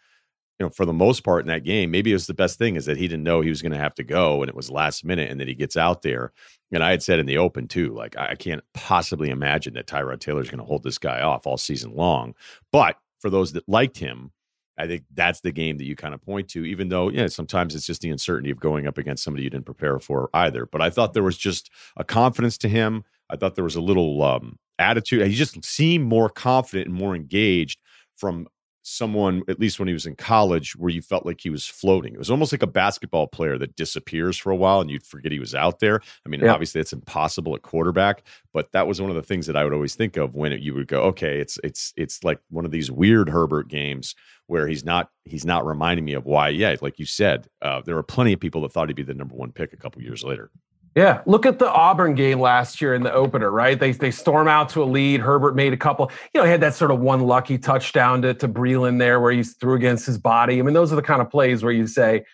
[0.59, 2.77] you know, for the most part in that game, maybe it was the best thing
[2.77, 4.71] is that he didn't know he was going to have to go and it was
[4.71, 6.33] last minute and that he gets out there.
[6.73, 10.21] And I had said in the open too, like, I can't possibly imagine that Tyrod
[10.21, 12.35] Taylor is going to hold this guy off all season long.
[12.73, 14.33] But for those that liked him,
[14.77, 17.75] I think that's the game that you kind of point to, even though, yeah, sometimes
[17.75, 20.67] it's just the uncertainty of going up against somebody you didn't prepare for either.
[20.67, 23.05] But I thought there was just a confidence to him.
[23.29, 25.27] I thought there was a little um, attitude.
[25.27, 27.81] He just seemed more confident and more engaged
[28.17, 28.47] from
[28.89, 32.15] someone, at least when he was in college, where you felt like he was floating.
[32.15, 35.33] It was almost like a basketball player that disappears for a while and you'd forget
[35.33, 36.01] he was out there.
[36.25, 36.53] I mean, yeah.
[36.53, 38.23] obviously it's impossible at quarterback,
[38.53, 40.61] but that was one of the things that I would always think of when it,
[40.61, 44.15] you would go, okay, it's it's it's like one of these weird Herbert games
[44.47, 46.49] where he's not he's not reminding me of why.
[46.49, 49.15] Yeah, like you said, uh, there are plenty of people that thought he'd be the
[49.15, 50.51] number one pick a couple years later.
[50.95, 53.79] Yeah, look at the Auburn game last year in the opener, right?
[53.79, 55.21] They they storm out to a lead.
[55.21, 58.35] Herbert made a couple, you know, he had that sort of one lucky touchdown to,
[58.35, 60.59] to Breeland there where he threw against his body.
[60.59, 62.25] I mean, those are the kind of plays where you say,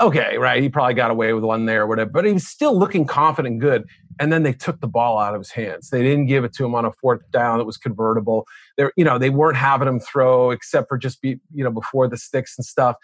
[0.00, 2.78] okay, right, he probably got away with one there or whatever, but he was still
[2.78, 3.84] looking confident and good.
[4.20, 5.90] And then they took the ball out of his hands.
[5.90, 8.46] They didn't give it to him on a fourth down that was convertible.
[8.76, 12.08] They're, you know, they weren't having him throw except for just be, you know, before
[12.08, 12.96] the sticks and stuff.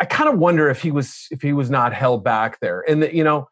[0.00, 2.84] I kind of wonder if he was if he was not held back there.
[2.88, 3.48] And the, you know,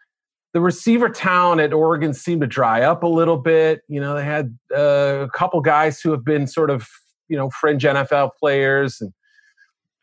[0.57, 3.83] the receiver town at Oregon seemed to dry up a little bit.
[3.89, 6.89] You know, they had uh, a couple guys who have been sort of,
[7.29, 9.03] you know, fringe NFL players.
[9.03, 9.13] And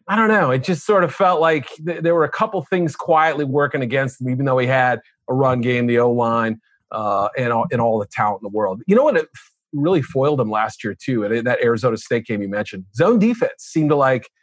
[0.07, 0.51] I don't know.
[0.51, 4.19] It just sort of felt like th- there were a couple things quietly working against
[4.19, 7.81] them, even though he had a run game, the O line, uh, and, all, and
[7.81, 8.79] all the talent in the world.
[8.85, 9.17] You know what?
[9.17, 9.29] It
[9.71, 12.85] really foiled him last year, too, at that Arizona State game you mentioned.
[12.95, 14.29] Zone defense seemed to like–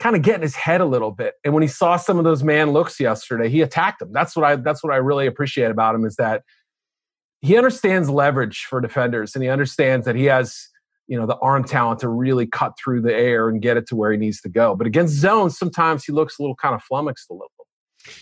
[0.00, 1.34] kind of get in his head a little bit.
[1.44, 4.12] And when he saw some of those man looks yesterday, he attacked them.
[4.12, 6.42] That's what I that's what I really appreciate about him is that
[7.40, 10.68] he understands leverage for defenders and he understands that he has,
[11.06, 13.96] you know, the arm talent to really cut through the air and get it to
[13.96, 14.74] where he needs to go.
[14.74, 17.50] But against zones, sometimes he looks a little kind of flummoxed a little.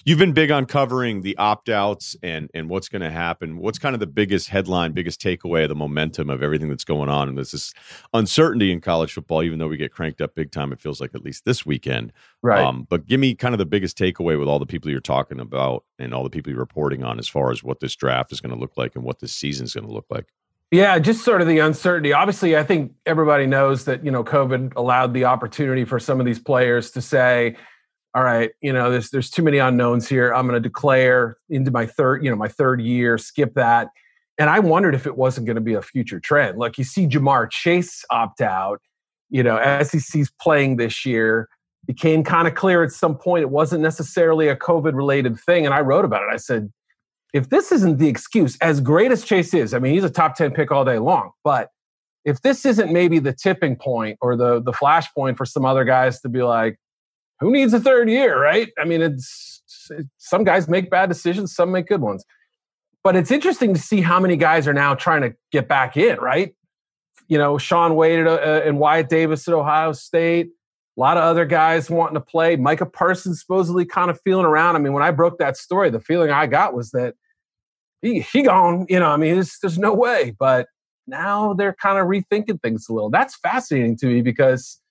[0.05, 3.59] You've been big on covering the opt outs and and what's going to happen.
[3.59, 7.09] What's kind of the biggest headline, biggest takeaway, of the momentum of everything that's going
[7.09, 7.75] on, and this is
[8.15, 9.43] uncertainty in college football.
[9.43, 12.13] Even though we get cranked up big time, it feels like at least this weekend.
[12.43, 12.65] Right.
[12.65, 15.41] Um, but give me kind of the biggest takeaway with all the people you're talking
[15.41, 18.41] about and all the people you're reporting on as far as what this draft is
[18.41, 20.27] going to look like and what this season is going to look like.
[20.73, 22.15] Yeah, just sort of the uncertainty.
[22.15, 26.25] Obviously, I think everybody knows that you know COVID allowed the opportunity for some of
[26.25, 27.57] these players to say
[28.15, 30.35] all right, you know, there's there's too many unknowns here.
[30.35, 33.89] I'm going to declare into my third, you know, my third year, skip that.
[34.39, 36.59] And I wondered if it wasn't going to be a future trend.
[36.59, 38.81] Like you see Ja'Marr Chase opt out,
[39.31, 41.49] you know, SEC's playing this year.
[41.87, 45.67] Became kind of clear at some point it wasn't necessarily a COVID related thing.
[45.67, 46.33] And I wrote about it.
[46.33, 46.71] I said,
[47.35, 50.37] if this isn't the excuse, as great as Chase is, I mean, he's a top
[50.37, 51.71] 10 pick all day long, but
[52.25, 56.21] if this isn't maybe the tipping point or the the flashpoint for some other guys
[56.21, 56.79] to be like,
[57.43, 58.69] who needs a third year, right?
[58.79, 59.63] I mean, it's
[60.19, 62.25] some guys make bad decisions, some make good ones.
[63.05, 66.19] But it's interesting to see how many guys are now trying to get back in,
[66.19, 66.55] right?
[67.27, 70.51] You know, Shaun Wade uh, and Wyatt Davis at Ohio State.
[70.97, 72.55] A lot of other guys wanting to play.
[72.55, 74.77] Micah Parsons supposedly kind of feeling around.
[74.77, 77.15] I mean, when I broke that story, the feeling I got was that
[78.03, 78.87] he, he gone.
[78.89, 80.37] You know, I mean, there's no way.
[80.39, 80.69] But
[81.07, 83.11] now they're kind of rethinking things a little.
[83.11, 84.82] That's fascinating to me because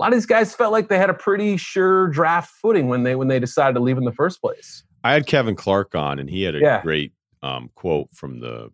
[0.00, 3.02] a lot of these guys felt like they had a pretty sure draft footing when
[3.02, 4.82] they when they decided to leave in the first place.
[5.04, 6.80] I had Kevin Clark on, and he had a yeah.
[6.80, 8.70] great um, quote from the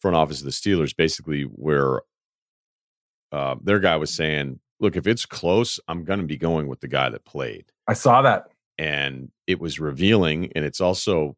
[0.00, 2.00] front office of the Steelers, basically where
[3.30, 6.80] uh, their guy was saying, "Look, if it's close, I'm going to be going with
[6.80, 11.36] the guy that played." I saw that, and it was revealing, and it's also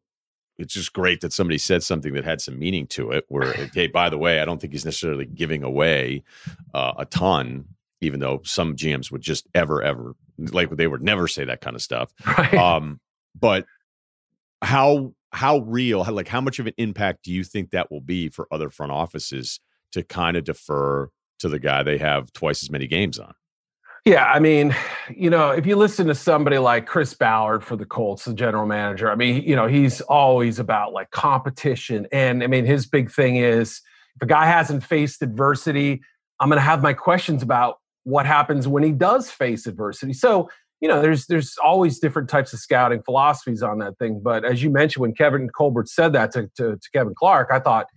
[0.57, 3.25] it's just great that somebody said something that had some meaning to it.
[3.27, 6.23] Where, hey, by the way, I don't think he's necessarily giving away
[6.73, 7.65] uh, a ton
[8.01, 11.75] even though some GMs would just ever, ever like they would never say that kind
[11.75, 12.11] of stuff.
[12.37, 12.53] Right.
[12.53, 12.99] Um,
[13.39, 13.65] but
[14.61, 18.01] how how real, how, like how much of an impact do you think that will
[18.01, 19.59] be for other front offices
[19.91, 23.33] to kind of defer to the guy they have twice as many games on?
[24.05, 24.75] Yeah, I mean,
[25.15, 28.67] you know, if you listen to somebody like Chris Ballard for the Colts, the general
[28.67, 32.07] manager, I mean, you know, he's always about like competition.
[32.11, 33.81] And I mean, his big thing is
[34.15, 36.01] if a guy hasn't faced adversity,
[36.39, 40.13] I'm going to have my questions about what happens when he does face adversity.
[40.13, 40.49] So,
[40.79, 44.21] you know, there's there's always different types of scouting philosophies on that thing.
[44.23, 47.59] But as you mentioned, when Kevin Colbert said that to, to, to Kevin Clark, I
[47.59, 47.87] thought,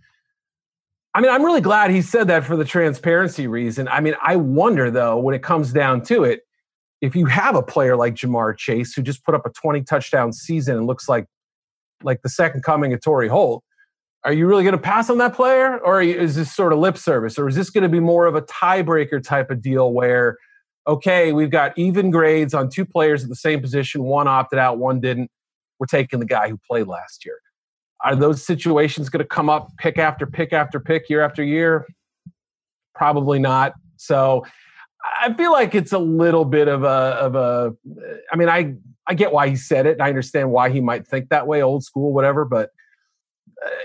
[1.15, 3.87] I mean, I'm really glad he said that for the transparency reason.
[3.89, 6.41] I mean, I wonder though, when it comes down to it,
[7.01, 10.33] if you have a player like Ja'Marr Chase who just put up a 20 touchdown
[10.33, 11.27] season and looks like
[12.03, 13.63] like the second coming of Torry Holt,
[14.25, 16.99] are you really going to pass on that player or is this sort of lip
[16.99, 20.37] service or is this going to be more of a tiebreaker type of deal where
[20.89, 24.05] okay, we've got even grades on two players at the same position.
[24.05, 25.31] One opted out, one didn't.
[25.79, 27.39] We're taking the guy who played last year.
[28.03, 31.87] Are those situations going to come up pick after pick after pick, year after year?
[32.95, 33.75] Probably not.
[33.97, 34.47] So
[35.21, 37.75] I feel like it's a little bit of a of a.
[38.33, 38.75] I mean, I
[39.07, 40.01] I get why he said it.
[40.01, 42.45] I understand why he might think that way, old school, whatever.
[42.45, 42.71] But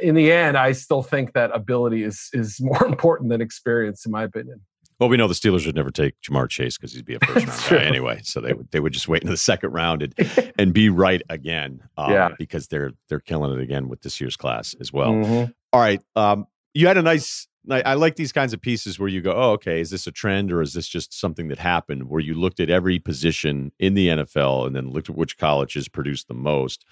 [0.01, 4.11] in the end, I still think that ability is is more important than experience, in
[4.11, 4.61] my opinion.
[4.99, 7.47] Well, we know the Steelers would never take Ja'Marr Chase because he'd be a first
[7.47, 8.21] round guy anyway.
[8.23, 11.21] So they would they would just wait in the second round and, and be right
[11.29, 11.81] again.
[11.97, 12.29] Um, yeah.
[12.37, 15.11] because they're they're killing it again with this year's class as well.
[15.11, 15.51] Mm-hmm.
[15.73, 16.01] All right.
[16.15, 19.51] Um, you had a nice I like these kinds of pieces where you go, oh,
[19.51, 22.09] okay, is this a trend or is this just something that happened?
[22.09, 25.87] Where you looked at every position in the NFL and then looked at which colleges
[25.87, 26.85] produced the most.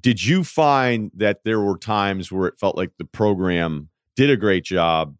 [0.00, 4.36] Did you find that there were times where it felt like the program did a
[4.36, 5.16] great job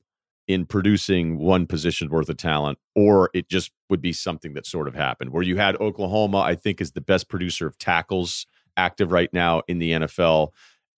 [0.46, 4.88] in producing one position worth of talent, or it just would be something that sort
[4.88, 8.46] of happened where you had Oklahoma, I think, is the best producer of tackles
[8.76, 10.48] active right now in the NFL.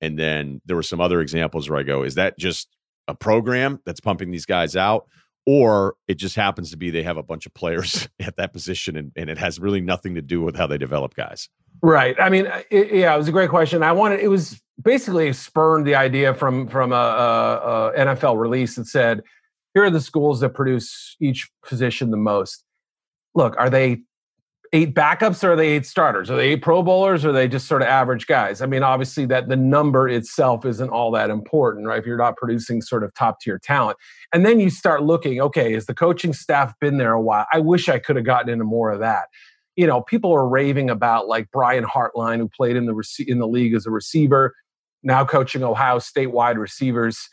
[0.00, 2.68] And then there were some other examples where I go, is that just
[3.08, 5.06] a program that's pumping these guys out?
[5.46, 8.96] Or it just happens to be they have a bunch of players at that position
[8.96, 11.48] and, and it has really nothing to do with how they develop guys.
[11.82, 12.16] Right.
[12.20, 13.82] I mean, it, yeah, it was a great question.
[13.82, 18.76] I wanted, it was basically spurned the idea from, from a, a, a NFL release
[18.76, 19.22] that said,
[19.74, 22.64] here are the schools that produce each position the most.
[23.34, 23.98] Look, are they
[24.72, 26.30] eight backups or are they eight starters?
[26.30, 28.60] Are they eight pro bowlers or are they just sort of average guys?
[28.60, 31.98] I mean, obviously that the number itself isn't all that important, right?
[31.98, 33.98] If you're not producing sort of top tier talent.
[34.32, 37.46] And then you start looking, okay, has the coaching staff been there a while?
[37.52, 39.26] I wish I could have gotten into more of that.
[39.76, 43.38] You know, people are raving about like Brian Hartline, who played in the rec- in
[43.38, 44.54] the league as a receiver,
[45.02, 47.28] now coaching Ohio State wide receivers.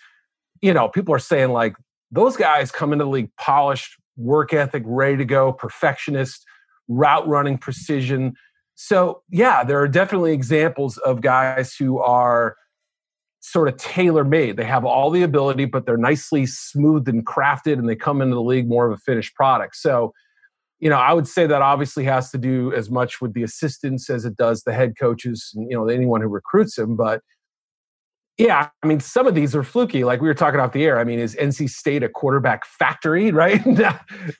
[0.62, 1.76] You know, people are saying like
[2.12, 6.46] those guys come into the league polished, work ethic, ready to go, perfectionist,
[6.88, 8.34] route running precision.
[8.76, 12.56] So, yeah, there are definitely examples of guys who are
[13.40, 14.58] sort of tailor made.
[14.58, 18.36] They have all the ability, but they're nicely smoothed and crafted, and they come into
[18.36, 19.76] the league more of a finished product.
[19.76, 20.14] So,
[20.80, 24.10] you know, I would say that obviously has to do as much with the assistants
[24.10, 26.96] as it does the head coaches and, you know, anyone who recruits them.
[26.96, 27.22] But
[28.38, 30.04] yeah, I mean, some of these are fluky.
[30.04, 31.00] Like we were talking off the air.
[31.00, 33.62] I mean, is NC State a quarterback factory, right?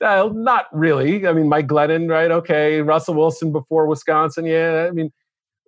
[0.00, 1.26] uh, not really.
[1.26, 2.30] I mean, Mike Glennon, right?
[2.30, 2.80] Okay.
[2.82, 4.46] Russell Wilson before Wisconsin.
[4.46, 4.86] Yeah.
[4.88, 5.12] I mean,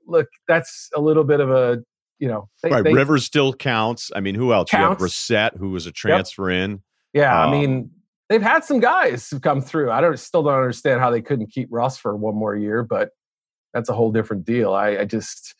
[0.06, 1.82] look, that's a little bit of a,
[2.18, 2.48] you know.
[2.62, 2.82] They, right.
[2.82, 4.10] They, Rivers still counts.
[4.14, 4.70] I mean, who else?
[4.70, 5.00] Counts.
[5.00, 6.64] You have Brissett, who was a transfer yep.
[6.64, 6.82] in.
[7.12, 7.44] Yeah.
[7.44, 7.90] Um, I mean,
[8.28, 9.92] they've had some guys who come through.
[9.92, 13.10] I don't still don't understand how they couldn't keep Russ for one more year, but
[13.72, 14.74] that's a whole different deal.
[14.74, 15.54] I, I just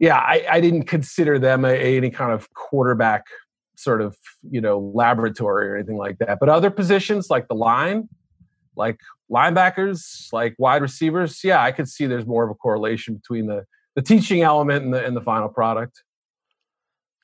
[0.00, 3.24] yeah, I, I didn't consider them a, a, any kind of quarterback
[3.76, 4.16] sort of
[4.48, 6.38] you know laboratory or anything like that.
[6.40, 8.08] But other positions like the line,
[8.76, 8.98] like
[9.30, 13.64] linebackers, like wide receivers, yeah, I could see there's more of a correlation between the
[13.94, 16.02] the teaching element and the and the final product.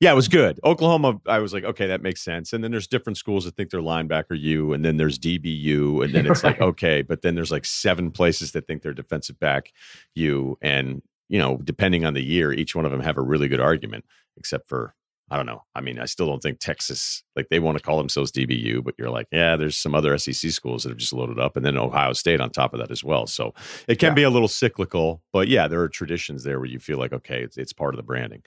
[0.01, 0.59] Yeah, it was good.
[0.65, 2.55] Oklahoma, I was like, okay, that makes sense.
[2.55, 6.15] And then there's different schools that think they're linebacker U, and then there's DBU, and
[6.15, 6.59] then it's right.
[6.59, 9.73] like, okay, but then there's like seven places that think they're defensive back
[10.15, 13.49] U, and you know, depending on the year, each one of them have a really
[13.49, 14.05] good argument,
[14.37, 14.95] except for
[15.33, 15.63] I don't know.
[15.77, 18.97] I mean, I still don't think Texas like they want to call themselves DBU, but
[18.99, 21.79] you're like, yeah, there's some other SEC schools that have just loaded up, and then
[21.79, 23.29] Ohio State on top of that as well.
[23.29, 23.55] So
[23.87, 24.15] it can yeah.
[24.15, 27.43] be a little cyclical, but yeah, there are traditions there where you feel like okay,
[27.43, 28.43] it's, it's part of the branding.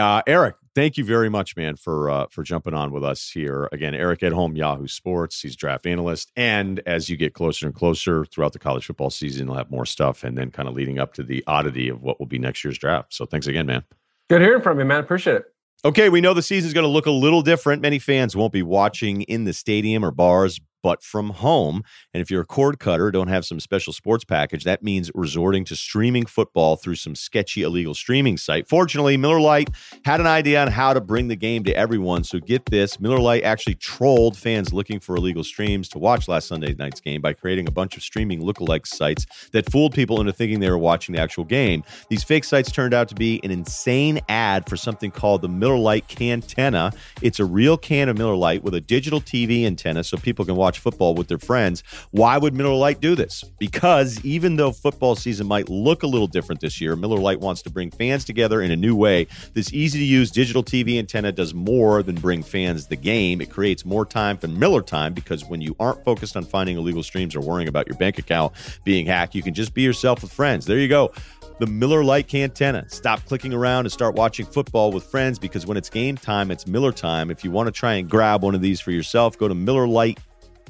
[0.00, 3.68] Uh, Eric, thank you very much, man, for uh, for jumping on with us here
[3.70, 3.94] again.
[3.94, 5.40] Eric Edholm, Yahoo Sports.
[5.40, 9.46] He's draft analyst, and as you get closer and closer throughout the college football season,
[9.46, 12.18] he'll have more stuff, and then kind of leading up to the oddity of what
[12.18, 13.12] will be next year's draft.
[13.12, 13.84] So, thanks again, man.
[14.28, 15.00] Good hearing from you, man.
[15.00, 15.44] Appreciate it.
[15.84, 17.80] Okay, we know the season is going to look a little different.
[17.80, 21.82] Many fans won't be watching in the stadium or bars, but from home.
[22.12, 25.64] And if you're a cord cutter, don't have some special sports package, that means resorting
[25.66, 28.68] to streaming football through some sketchy illegal streaming site.
[28.68, 29.70] Fortunately, Miller Lite
[30.04, 32.24] had an idea on how to bring the game to everyone.
[32.24, 36.48] So get this Miller Lite actually trolled fans looking for illegal streams to watch last
[36.48, 40.32] Sunday night's game by creating a bunch of streaming lookalike sites that fooled people into
[40.32, 41.82] thinking they were watching the actual game.
[42.08, 45.76] These fake sites turned out to be an insane ad for something called the Miller
[45.76, 46.94] Lite Cantenna.
[47.22, 50.56] It's a real can of Miller Lite with a digital TV antenna so people can
[50.56, 51.82] watch watch football with their friends.
[52.12, 53.42] Why would Miller Lite do this?
[53.58, 57.60] Because even though football season might look a little different this year, Miller Lite wants
[57.62, 59.26] to bring fans together in a new way.
[59.52, 63.40] This easy to use digital TV antenna does more than bring fans the game.
[63.40, 67.02] It creates more time for Miller time because when you aren't focused on finding illegal
[67.02, 68.52] streams or worrying about your bank account
[68.84, 70.66] being hacked, you can just be yourself with friends.
[70.66, 71.12] There you go
[71.60, 72.90] the Miller Lite Cantenna.
[72.90, 76.66] Stop clicking around and start watching football with friends because when it's game time, it's
[76.66, 77.30] Miller time.
[77.30, 79.86] If you want to try and grab one of these for yourself, go to Miller
[79.86, 80.18] Lite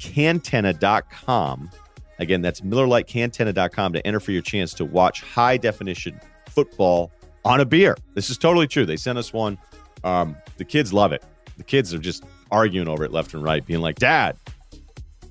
[0.01, 1.71] cantenna.com.
[2.19, 7.11] Again, that's MillerLiteCantenna.com to enter for your chance to watch high definition football
[7.45, 7.97] on a beer.
[8.15, 8.85] This is totally true.
[8.85, 9.59] They sent us one.
[10.05, 11.23] Um, the kids love it.
[11.57, 14.37] The kids are just arguing over it left and right, being like, Dad,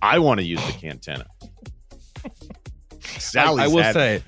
[0.01, 1.25] I want to use the Cantenna.
[3.01, 4.23] Sally, I, I will had- say,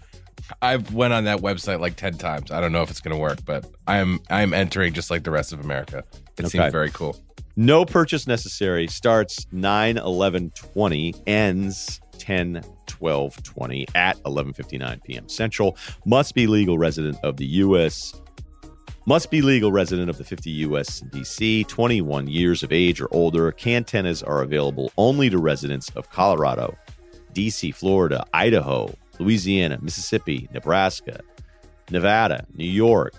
[0.62, 2.52] I've went on that website like 10 times.
[2.52, 5.32] I don't know if it's going to work, but I'm I'm entering just like the
[5.32, 6.04] rest of America.
[6.38, 6.50] It okay.
[6.50, 7.18] seems very cool.
[7.62, 8.88] No purchase necessary.
[8.88, 15.30] Starts 9 11 20, ends 10 12 20 at 11 59 p.m.
[15.30, 15.78] Central.
[16.04, 18.20] Must be legal resident of the U.S.
[19.06, 21.02] Must be legal resident of the 50 U.S.
[21.12, 23.52] D.C., 21 years of age or older.
[23.52, 26.76] Cantennas are available only to residents of Colorado,
[27.34, 31.20] D.C., Florida, Idaho, Louisiana, Mississippi, Nebraska,
[31.92, 33.14] Nevada, New York,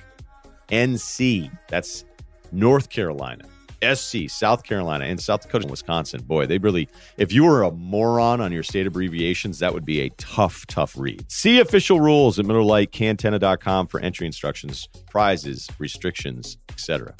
[0.69, 1.49] NC.
[1.69, 2.05] That's
[2.51, 3.45] North Carolina,
[3.83, 6.23] SC, South Carolina, and South Dakota, and Wisconsin.
[6.23, 10.01] Boy, they really, if you were a moron on your state abbreviations, that would be
[10.01, 11.31] a tough, tough read.
[11.31, 17.15] See official rules at MillerLiteCantenna.com for entry instructions, prizes, restrictions, etc.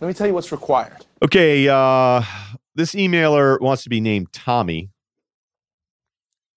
[0.00, 1.04] Let me tell you what's required.
[1.22, 2.22] Okay, uh,
[2.74, 4.88] this emailer wants to be named Tommy.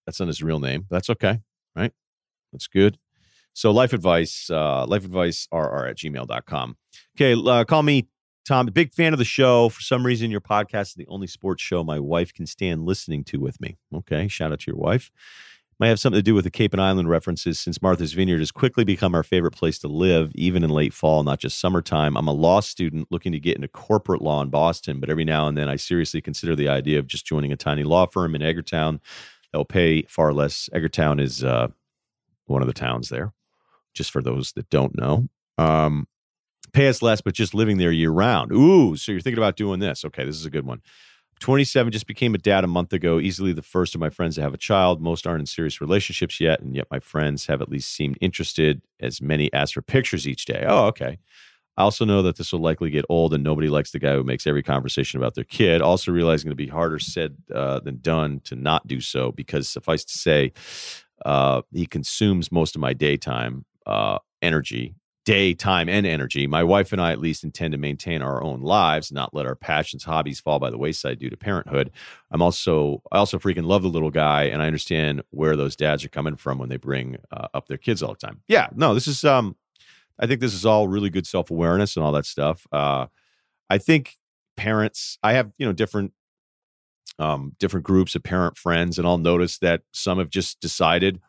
[0.08, 0.88] That's not his real name.
[0.90, 1.42] That's okay,
[1.76, 1.92] right?
[2.52, 2.98] That's good.
[3.54, 6.78] So life advice, uh, life advice rr at gmail.com.
[7.16, 8.08] Okay, uh, call me
[8.46, 8.68] Tom.
[8.68, 9.70] Big fan of the show.
[9.70, 13.24] For some reason, your podcast is the only sports show my wife can stand listening
[13.26, 13.78] to with me.
[13.94, 15.12] Okay, shout out to your wife.
[15.80, 18.50] Might have something to do with the Cape and Island references since Martha's Vineyard has
[18.50, 22.18] quickly become our favorite place to live, even in late fall, not just summertime.
[22.18, 25.48] I'm a law student looking to get into corporate law in Boston, but every now
[25.48, 28.42] and then I seriously consider the idea of just joining a tiny law firm in
[28.42, 29.02] Edgartown
[29.52, 30.70] They'll pay far less.
[30.74, 31.68] Edgartown is uh,
[32.46, 33.34] one of the towns there,
[33.94, 35.28] just for those that don't know.
[35.58, 36.08] Um,
[36.74, 38.52] pay us less, but just living there year round.
[38.52, 40.06] Ooh, so you're thinking about doing this.
[40.06, 40.82] Okay, this is a good one.
[41.40, 43.20] 27, just became a dad a month ago.
[43.20, 45.02] Easily the first of my friends to have a child.
[45.02, 48.82] Most aren't in serious relationships yet, and yet my friends have at least seemed interested,
[49.00, 50.66] as many ask for pictures each day.
[50.68, 51.20] Oh, okay.
[51.78, 54.24] I also know that this will likely get old, and nobody likes the guy who
[54.24, 55.82] makes every conversation about their kid.
[55.82, 60.04] Also, realizing it'll be harder said uh, than done to not do so, because suffice
[60.06, 60.54] to say,
[61.26, 66.48] uh, he consumes most of my daytime uh, energy, daytime and energy.
[66.48, 69.56] My wife and I, at least, intend to maintain our own lives, not let our
[69.56, 71.92] passions, hobbies fall by the wayside due to parenthood.
[72.32, 76.04] I'm also, I also freaking love the little guy, and I understand where those dads
[76.04, 78.42] are coming from when they bring uh, up their kids all the time.
[78.48, 79.56] Yeah, no, this is um
[80.20, 82.66] I think this is all really good self awareness and all that stuff.
[82.72, 83.08] Uh,
[83.70, 84.18] I think
[84.56, 86.14] parents, I have you know different
[87.20, 91.20] um, different groups of parent friends, and I'll notice that some have just decided,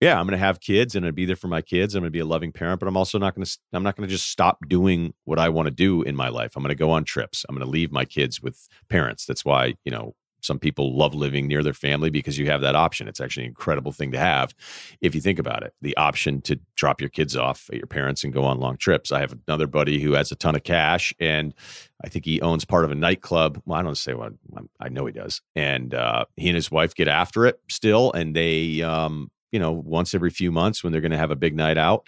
[0.00, 1.94] yeah, I'm going to have kids and I'm going to be there for my kids.
[1.94, 3.58] I'm going to be a loving parent, but I'm also not going to.
[3.72, 6.52] I'm not going to just stop doing what I want to do in my life.
[6.56, 7.44] I'm going to go on trips.
[7.48, 9.26] I'm going to leave my kids with parents.
[9.26, 12.74] That's why you know some people love living near their family because you have that
[12.74, 13.08] option.
[13.08, 14.54] It's actually an incredible thing to have
[15.00, 15.74] if you think about it.
[15.80, 19.12] The option to drop your kids off at your parents and go on long trips.
[19.12, 21.54] I have another buddy who has a ton of cash and
[22.02, 23.60] I think he owns part of a nightclub.
[23.66, 24.32] Well, I don't say what
[24.80, 25.42] I know he does.
[25.54, 28.12] And uh, he and his wife get after it still.
[28.12, 31.36] And they, um, you know, once every few months when they're going to have a
[31.36, 32.06] big night out,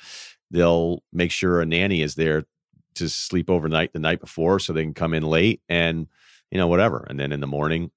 [0.50, 2.44] they'll make sure a nanny is there
[2.94, 6.06] to sleep overnight the night before so they can come in late and,
[6.50, 7.06] you know, whatever.
[7.08, 7.90] And then in the morning,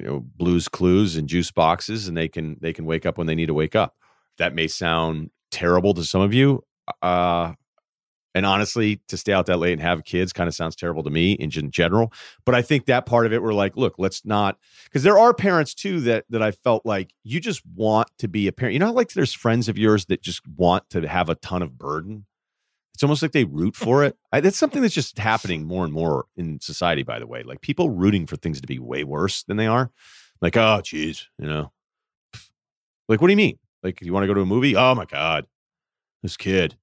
[0.00, 3.26] you know Blue's Clues and juice boxes and they can they can wake up when
[3.26, 3.96] they need to wake up.
[4.38, 6.62] That may sound terrible to some of you
[7.02, 7.52] uh
[8.34, 11.10] and honestly to stay out that late and have kids kind of sounds terrible to
[11.10, 12.12] me in general
[12.44, 15.34] but i think that part of it we're like look let's not because there are
[15.34, 18.78] parents too that that i felt like you just want to be a parent you
[18.78, 22.26] know like there's friends of yours that just want to have a ton of burden
[23.00, 24.14] it's almost like they root for it.
[24.32, 27.42] I, that's something that's just happening more and more in society, by the way.
[27.42, 29.90] Like people rooting for things to be way worse than they are.
[30.42, 31.72] Like, oh, geez, you know.
[33.08, 33.58] Like, what do you mean?
[33.82, 34.76] Like, you want to go to a movie?
[34.76, 35.46] Oh my God,
[36.22, 36.76] this kid.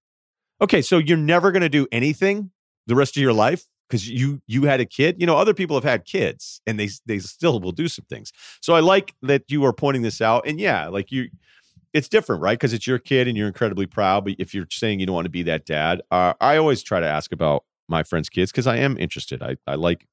[0.60, 2.50] Okay, so you're never going to do anything
[2.88, 5.18] the rest of your life because you you had a kid.
[5.20, 8.32] You know, other people have had kids and they they still will do some things.
[8.60, 10.48] So I like that you are pointing this out.
[10.48, 11.30] And yeah, like you
[11.98, 12.58] it's different, right?
[12.58, 14.26] Because it's your kid and you're incredibly proud.
[14.26, 17.00] But if you're saying you don't want to be that dad, uh, I always try
[17.00, 19.42] to ask about my friends' kids because I am interested.
[19.42, 20.08] I, I like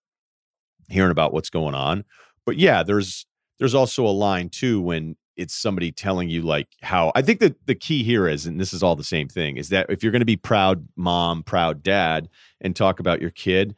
[0.89, 2.05] hearing about what's going on.
[2.47, 3.27] But yeah, there's
[3.59, 7.67] there's also a line too when it's somebody telling you like how I think that
[7.67, 10.13] the key here is, and this is all the same thing, is that if you're
[10.13, 12.31] going to be proud mom, proud dad,
[12.63, 13.75] and talk about your kid,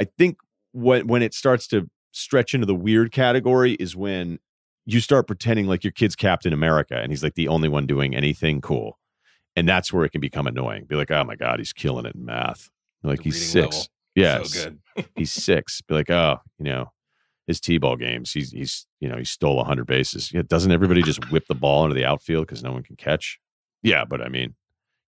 [0.00, 0.38] I think
[0.72, 4.38] when when it starts to stretch into the weird category is when
[4.90, 8.16] you start pretending like your kid's Captain America and he's like the only one doing
[8.16, 8.98] anything cool.
[9.54, 10.86] And that's where it can become annoying.
[10.86, 12.70] Be like, oh my God, he's killing it in math.
[13.02, 13.90] Like the he's six.
[14.14, 14.54] Yes.
[14.54, 14.72] So
[15.14, 15.82] he's six.
[15.82, 16.90] Be like, oh, you know,
[17.46, 20.32] his T-ball games, he's he's you know, he stole hundred bases.
[20.32, 23.38] Yeah, doesn't everybody just whip the ball into the outfield because no one can catch?
[23.82, 24.54] Yeah, but I mean,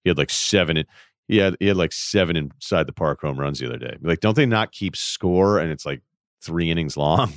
[0.04, 0.84] he had like seven in,
[1.26, 3.96] he had he had like seven inside the park home runs the other day.
[4.02, 6.02] Like, don't they not keep score and it's like
[6.42, 7.32] three innings long?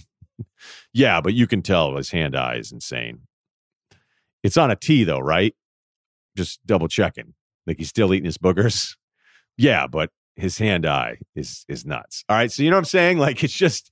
[0.93, 3.21] Yeah, but you can tell his hand eye is insane.
[4.43, 5.55] It's on a T though, right?
[6.35, 7.33] Just double checking.
[7.65, 8.95] Like he's still eating his boogers.
[9.55, 12.25] Yeah, but his hand eye is is nuts.
[12.27, 12.51] All right.
[12.51, 13.19] So you know what I'm saying?
[13.19, 13.91] Like it's just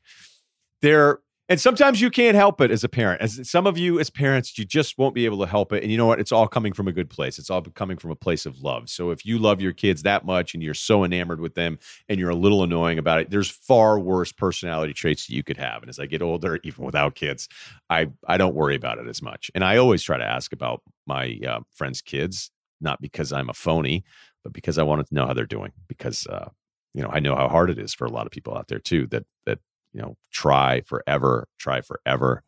[0.82, 1.20] they're
[1.52, 3.22] and sometimes you can't help it as a parent.
[3.22, 5.84] As some of you as parents, you just won't be able to help it.
[5.84, 6.18] And you know what?
[6.18, 7.38] It's all coming from a good place.
[7.38, 8.90] It's all coming from a place of love.
[8.90, 11.78] So if you love your kids that much and you're so enamored with them
[12.08, 15.58] and you're a little annoying about it, there's far worse personality traits that you could
[15.58, 15.84] have.
[15.84, 17.50] And as I get older, even without kids,
[17.90, 19.52] I I don't worry about it as much.
[19.54, 22.50] And I always try to ask about my uh, friends' kids,
[22.80, 24.06] not because I'm a phony,
[24.46, 25.74] but because I wanted to know how they're doing.
[25.90, 26.48] Because uh,
[26.94, 28.80] you know, I know how hard it is for a lot of people out there
[28.80, 29.60] too that that
[29.94, 32.44] you know try forever try forever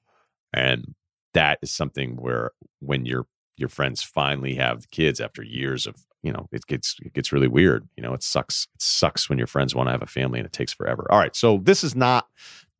[0.54, 0.94] and
[1.34, 3.26] that is something where when your
[3.58, 7.32] your friends finally have the kids after years of you know it gets it gets
[7.32, 10.08] really weird you know it sucks it sucks when your friends want to have a
[10.08, 11.06] family and it takes forever.
[11.10, 12.28] All right so this is not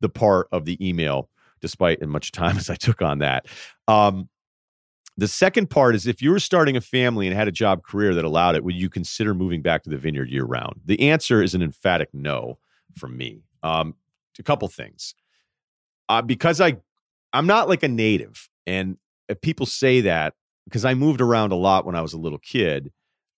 [0.00, 1.28] the part of the email
[1.60, 3.46] despite as much time as i took on that.
[3.88, 4.28] Um
[5.16, 8.14] the second part is if you were starting a family and had a job career
[8.14, 11.40] that allowed it would you consider moving back to the vineyard year round the answer
[11.42, 12.58] is an emphatic no
[12.96, 13.42] from me.
[13.62, 13.94] Um,
[14.38, 15.14] a couple things.
[16.08, 16.76] Uh, because I,
[17.32, 18.96] I'm not like a native, and
[19.42, 20.34] people say that
[20.66, 22.92] because I moved around a lot when I was a little kid,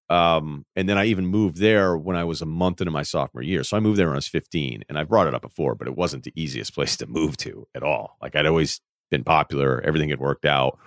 [0.08, 3.42] um, and then I even moved there when I was a month into my sophomore
[3.42, 3.64] year.
[3.64, 5.88] So I moved there when I was 15, and I brought it up before, but
[5.88, 8.16] it wasn't the easiest place to move to at all.
[8.20, 8.80] Like I'd always
[9.10, 10.78] been popular, everything had worked out,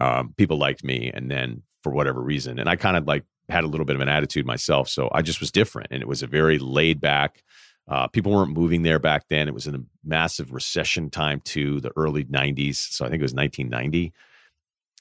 [0.00, 3.64] um, people liked me, and then for whatever reason, and I kind of like had
[3.64, 6.22] a little bit of an attitude myself, so I just was different, and it was
[6.22, 7.42] a very laid back
[7.88, 9.46] uh, people weren't moving there back then.
[9.46, 12.76] It was in a massive recession time too, the early 90s.
[12.76, 14.12] So I think it was 1990.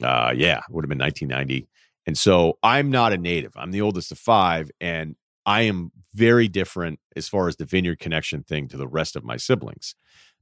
[0.01, 1.67] Uh, yeah, it would have been 1990.
[2.05, 3.53] And so I'm not a native.
[3.55, 5.15] I'm the oldest of five, and
[5.45, 9.23] I am very different as far as the vineyard connection thing to the rest of
[9.23, 9.95] my siblings.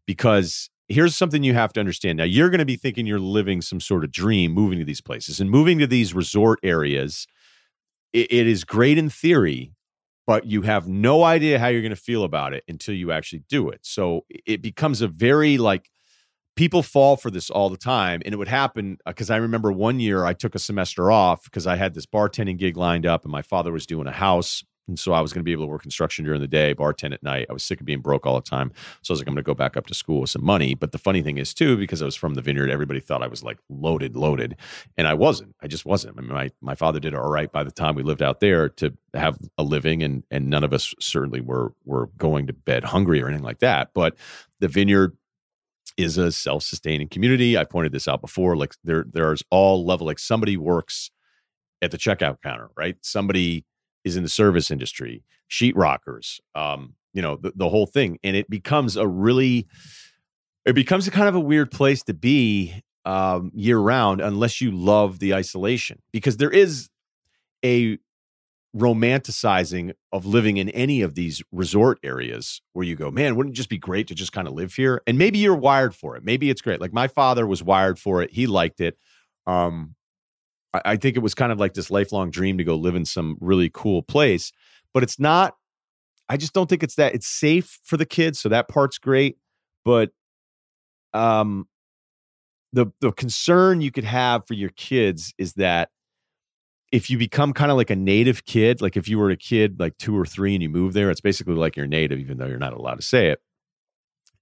[0.07, 2.17] Because here's something you have to understand.
[2.17, 5.01] Now, you're going to be thinking you're living some sort of dream moving to these
[5.01, 7.27] places and moving to these resort areas.
[8.13, 9.71] it, it is great in theory,
[10.31, 13.43] but you have no idea how you're going to feel about it until you actually
[13.49, 13.81] do it.
[13.83, 15.89] So it becomes a very like
[16.55, 18.21] people fall for this all the time.
[18.23, 21.43] And it would happen because uh, I remember one year I took a semester off
[21.43, 24.63] because I had this bartending gig lined up and my father was doing a house
[24.91, 27.13] and so I was going to be able to work construction during the day, bartend
[27.13, 27.47] at night.
[27.49, 28.73] I was sick of being broke all the time.
[29.01, 30.75] So I was like, I'm going to go back up to school with some money.
[30.75, 33.27] But the funny thing is, too, because I was from the vineyard, everybody thought I
[33.27, 34.57] was like loaded, loaded.
[34.97, 35.55] And I wasn't.
[35.61, 36.17] I just wasn't.
[36.17, 38.67] I mean, my, my father did all right by the time we lived out there
[38.67, 40.03] to have a living.
[40.03, 43.59] And, and none of us certainly were, were going to bed hungry or anything like
[43.59, 43.91] that.
[43.93, 44.17] But
[44.59, 45.15] the vineyard
[45.95, 47.57] is a self-sustaining community.
[47.57, 48.57] I pointed this out before.
[48.57, 51.11] Like there, there's all level, like somebody works
[51.81, 52.97] at the checkout counter, right?
[53.01, 53.65] Somebody
[54.03, 58.17] is in the service industry, sheetrockers, um, you know, the, the whole thing.
[58.23, 59.67] And it becomes a really,
[60.65, 64.71] it becomes a kind of a weird place to be um, year round unless you
[64.71, 66.89] love the isolation because there is
[67.65, 67.97] a
[68.75, 73.57] romanticizing of living in any of these resort areas where you go, man, wouldn't it
[73.57, 75.01] just be great to just kind of live here?
[75.05, 76.23] And maybe you're wired for it.
[76.23, 76.79] Maybe it's great.
[76.79, 78.31] Like my father was wired for it.
[78.31, 78.97] He liked it.
[79.45, 79.95] Um,
[80.73, 83.05] I, I think it was kind of like this lifelong dream to go live in
[83.05, 84.51] some really cool place,
[84.93, 85.55] but it's not.
[86.29, 87.13] I just don't think it's that.
[87.13, 89.37] It's safe for the kids, so that part's great.
[89.83, 90.11] But
[91.13, 91.67] um,
[92.73, 95.89] the the concern you could have for your kids is that
[96.91, 99.79] if you become kind of like a native kid, like if you were a kid
[99.79, 102.47] like two or three and you move there, it's basically like you're native, even though
[102.47, 103.39] you're not allowed to say it.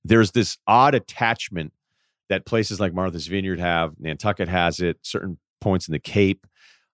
[0.04, 1.74] There's this odd attachment
[2.30, 6.46] that places like Martha's Vineyard have, Nantucket has it, certain points in the Cape.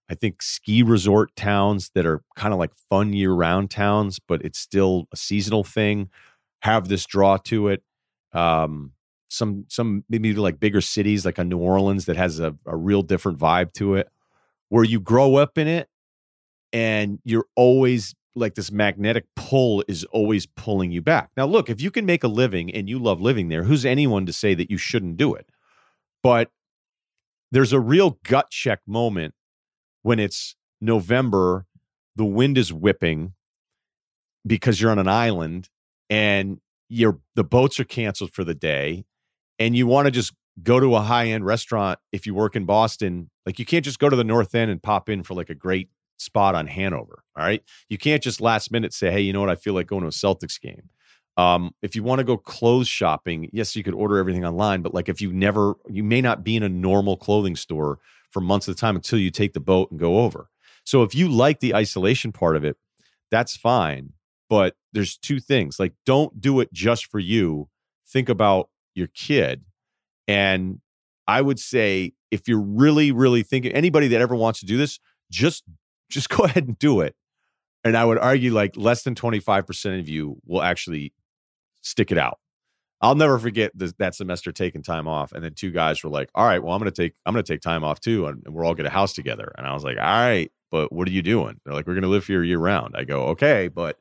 [0.09, 4.43] I think ski resort towns that are kind of like fun year round towns, but
[4.43, 6.09] it's still a seasonal thing,
[6.61, 7.84] have this draw to it.
[8.34, 8.91] Um,
[9.30, 13.01] some some maybe like bigger cities like a New Orleans that has a, a real
[13.01, 14.09] different vibe to it
[14.70, 15.89] where you grow up in it
[16.74, 21.30] and you're always like this magnetic pull is always pulling you back.
[21.38, 24.26] Now, look, if you can make a living and you love living there, who's anyone
[24.26, 25.49] to say that you shouldn't do it?
[26.22, 26.51] But
[27.51, 29.33] there's a real gut check moment
[30.01, 31.65] when it's November,
[32.15, 33.33] the wind is whipping
[34.45, 35.69] because you're on an island
[36.09, 39.05] and your the boats are canceled for the day
[39.57, 40.33] and you want to just
[40.63, 43.99] go to a high end restaurant if you work in Boston, like you can't just
[43.99, 47.23] go to the North End and pop in for like a great spot on Hanover.
[47.35, 47.63] All right.
[47.89, 49.49] You can't just last minute say, hey, you know what?
[49.49, 50.89] I feel like going to a Celtics game.
[51.38, 54.93] Um, if you want to go clothes shopping, yes, you could order everything online, but
[54.93, 57.99] like if you never, you may not be in a normal clothing store
[58.31, 60.49] for months at a time until you take the boat and go over.
[60.86, 62.77] So if you like the isolation part of it,
[63.31, 64.13] that's fine.
[64.49, 67.69] But there's two things like, don't do it just for you.
[68.07, 69.65] Think about your kid
[70.27, 70.79] and
[71.27, 74.99] I would say if you're really, really thinking anybody that ever wants to do this,
[75.31, 75.63] just
[76.09, 77.15] just go ahead and do it.
[77.83, 81.13] And I would argue like less than 25% of you will actually
[81.86, 82.39] stick it out.
[83.01, 86.29] I'll never forget the, that semester taking time off, and then two guys were like,
[86.33, 88.65] "All right, well, I'm gonna take I'm gonna take time off too, and, and we're
[88.65, 91.21] all get a house together." And I was like, "All right, but what are you
[91.21, 93.99] doing?" They're like, "We're gonna live here year round." I go, "Okay, but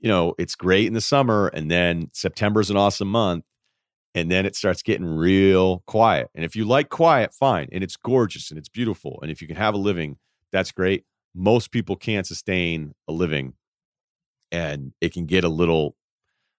[0.00, 3.44] you know, it's great in the summer, and then September's an awesome month,
[4.14, 6.28] and then it starts getting real quiet.
[6.34, 7.68] And if you like quiet, fine.
[7.72, 9.18] And it's gorgeous and it's beautiful.
[9.22, 10.18] And if you can have a living,
[10.52, 11.04] that's great.
[11.34, 13.54] Most people can't sustain a living
[14.52, 15.96] and it can get a little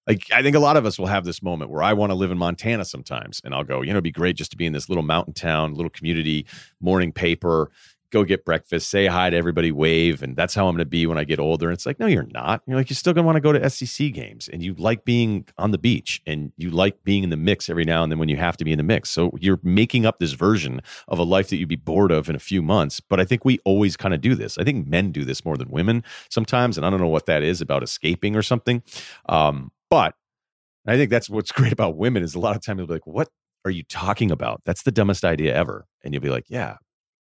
[0.08, 2.16] like I think a lot of us will have this moment where I want to
[2.16, 4.66] live in Montana sometimes and I'll go, you know, it'd be great just to be
[4.66, 6.46] in this little mountain town, little community,
[6.80, 7.72] morning paper,
[8.16, 11.06] go get breakfast, say hi to everybody, wave, and that's how I'm going to be
[11.06, 11.68] when I get older.
[11.68, 12.62] And it's like, no, you're not.
[12.66, 15.04] You're like, you're still going to want to go to SEC games, and you like
[15.04, 18.18] being on the beach, and you like being in the mix every now and then
[18.18, 19.10] when you have to be in the mix.
[19.10, 22.36] So you're making up this version of a life that you'd be bored of in
[22.36, 23.02] a few months.
[23.02, 24.58] But I think we always kind of do this.
[24.58, 27.44] I think men do this more than women sometimes, and I don't know what that
[27.44, 28.82] is about escaping or something.
[29.28, 32.88] Um, but I think that's what's great about women is a lot of times they'll
[32.88, 33.30] be like, what
[33.64, 34.62] are you talking about?
[34.66, 35.86] That's the dumbest idea ever.
[36.04, 36.78] And you'll be like, yeah,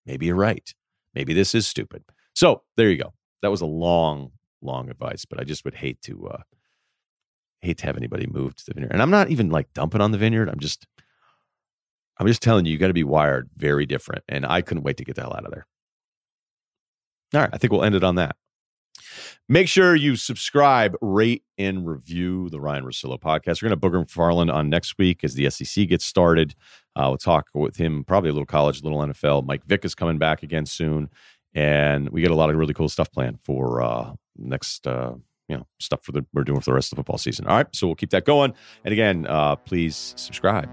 [0.07, 0.75] maybe you're right
[1.14, 2.05] maybe this is stupid.
[2.35, 3.14] So there you go.
[3.43, 6.43] That was a long, long advice, but I just would hate to uh
[7.61, 8.93] hate to have anybody move to the vineyard.
[8.93, 10.49] And I'm not even like dumping on the vineyard.
[10.49, 10.87] I'm just
[12.18, 14.25] I'm just telling you, you got to be wired very different.
[14.29, 15.66] And I couldn't wait to get the hell out of there.
[17.35, 17.51] All right.
[17.53, 18.37] I think we'll end it on that.
[19.49, 23.63] Make sure you subscribe, rate, and review the Ryen Russillo podcast.
[23.63, 26.55] We're going to Booger McFarland on next week as the SEC gets started.
[26.97, 29.47] Uh, we'll talk with him, probably a little college, a little NFL.
[29.47, 31.11] Mike Vick is coming back again soon.
[31.55, 35.15] And we get a lot of really cool stuff planned for uh, next, uh,
[35.49, 37.47] you know, stuff for the we're doing for the rest of the football season.
[37.47, 37.67] All right.
[37.73, 38.55] So we'll keep that going.
[38.85, 40.69] And again, uh, please subscribe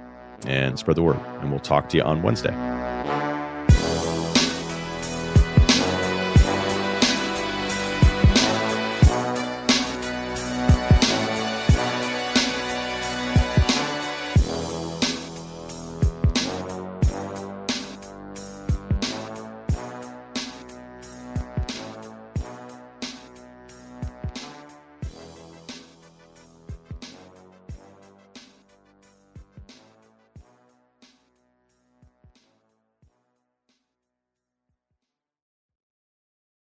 [0.46, 1.20] and spread the word.
[1.42, 2.81] And we'll talk to you on Wednesday.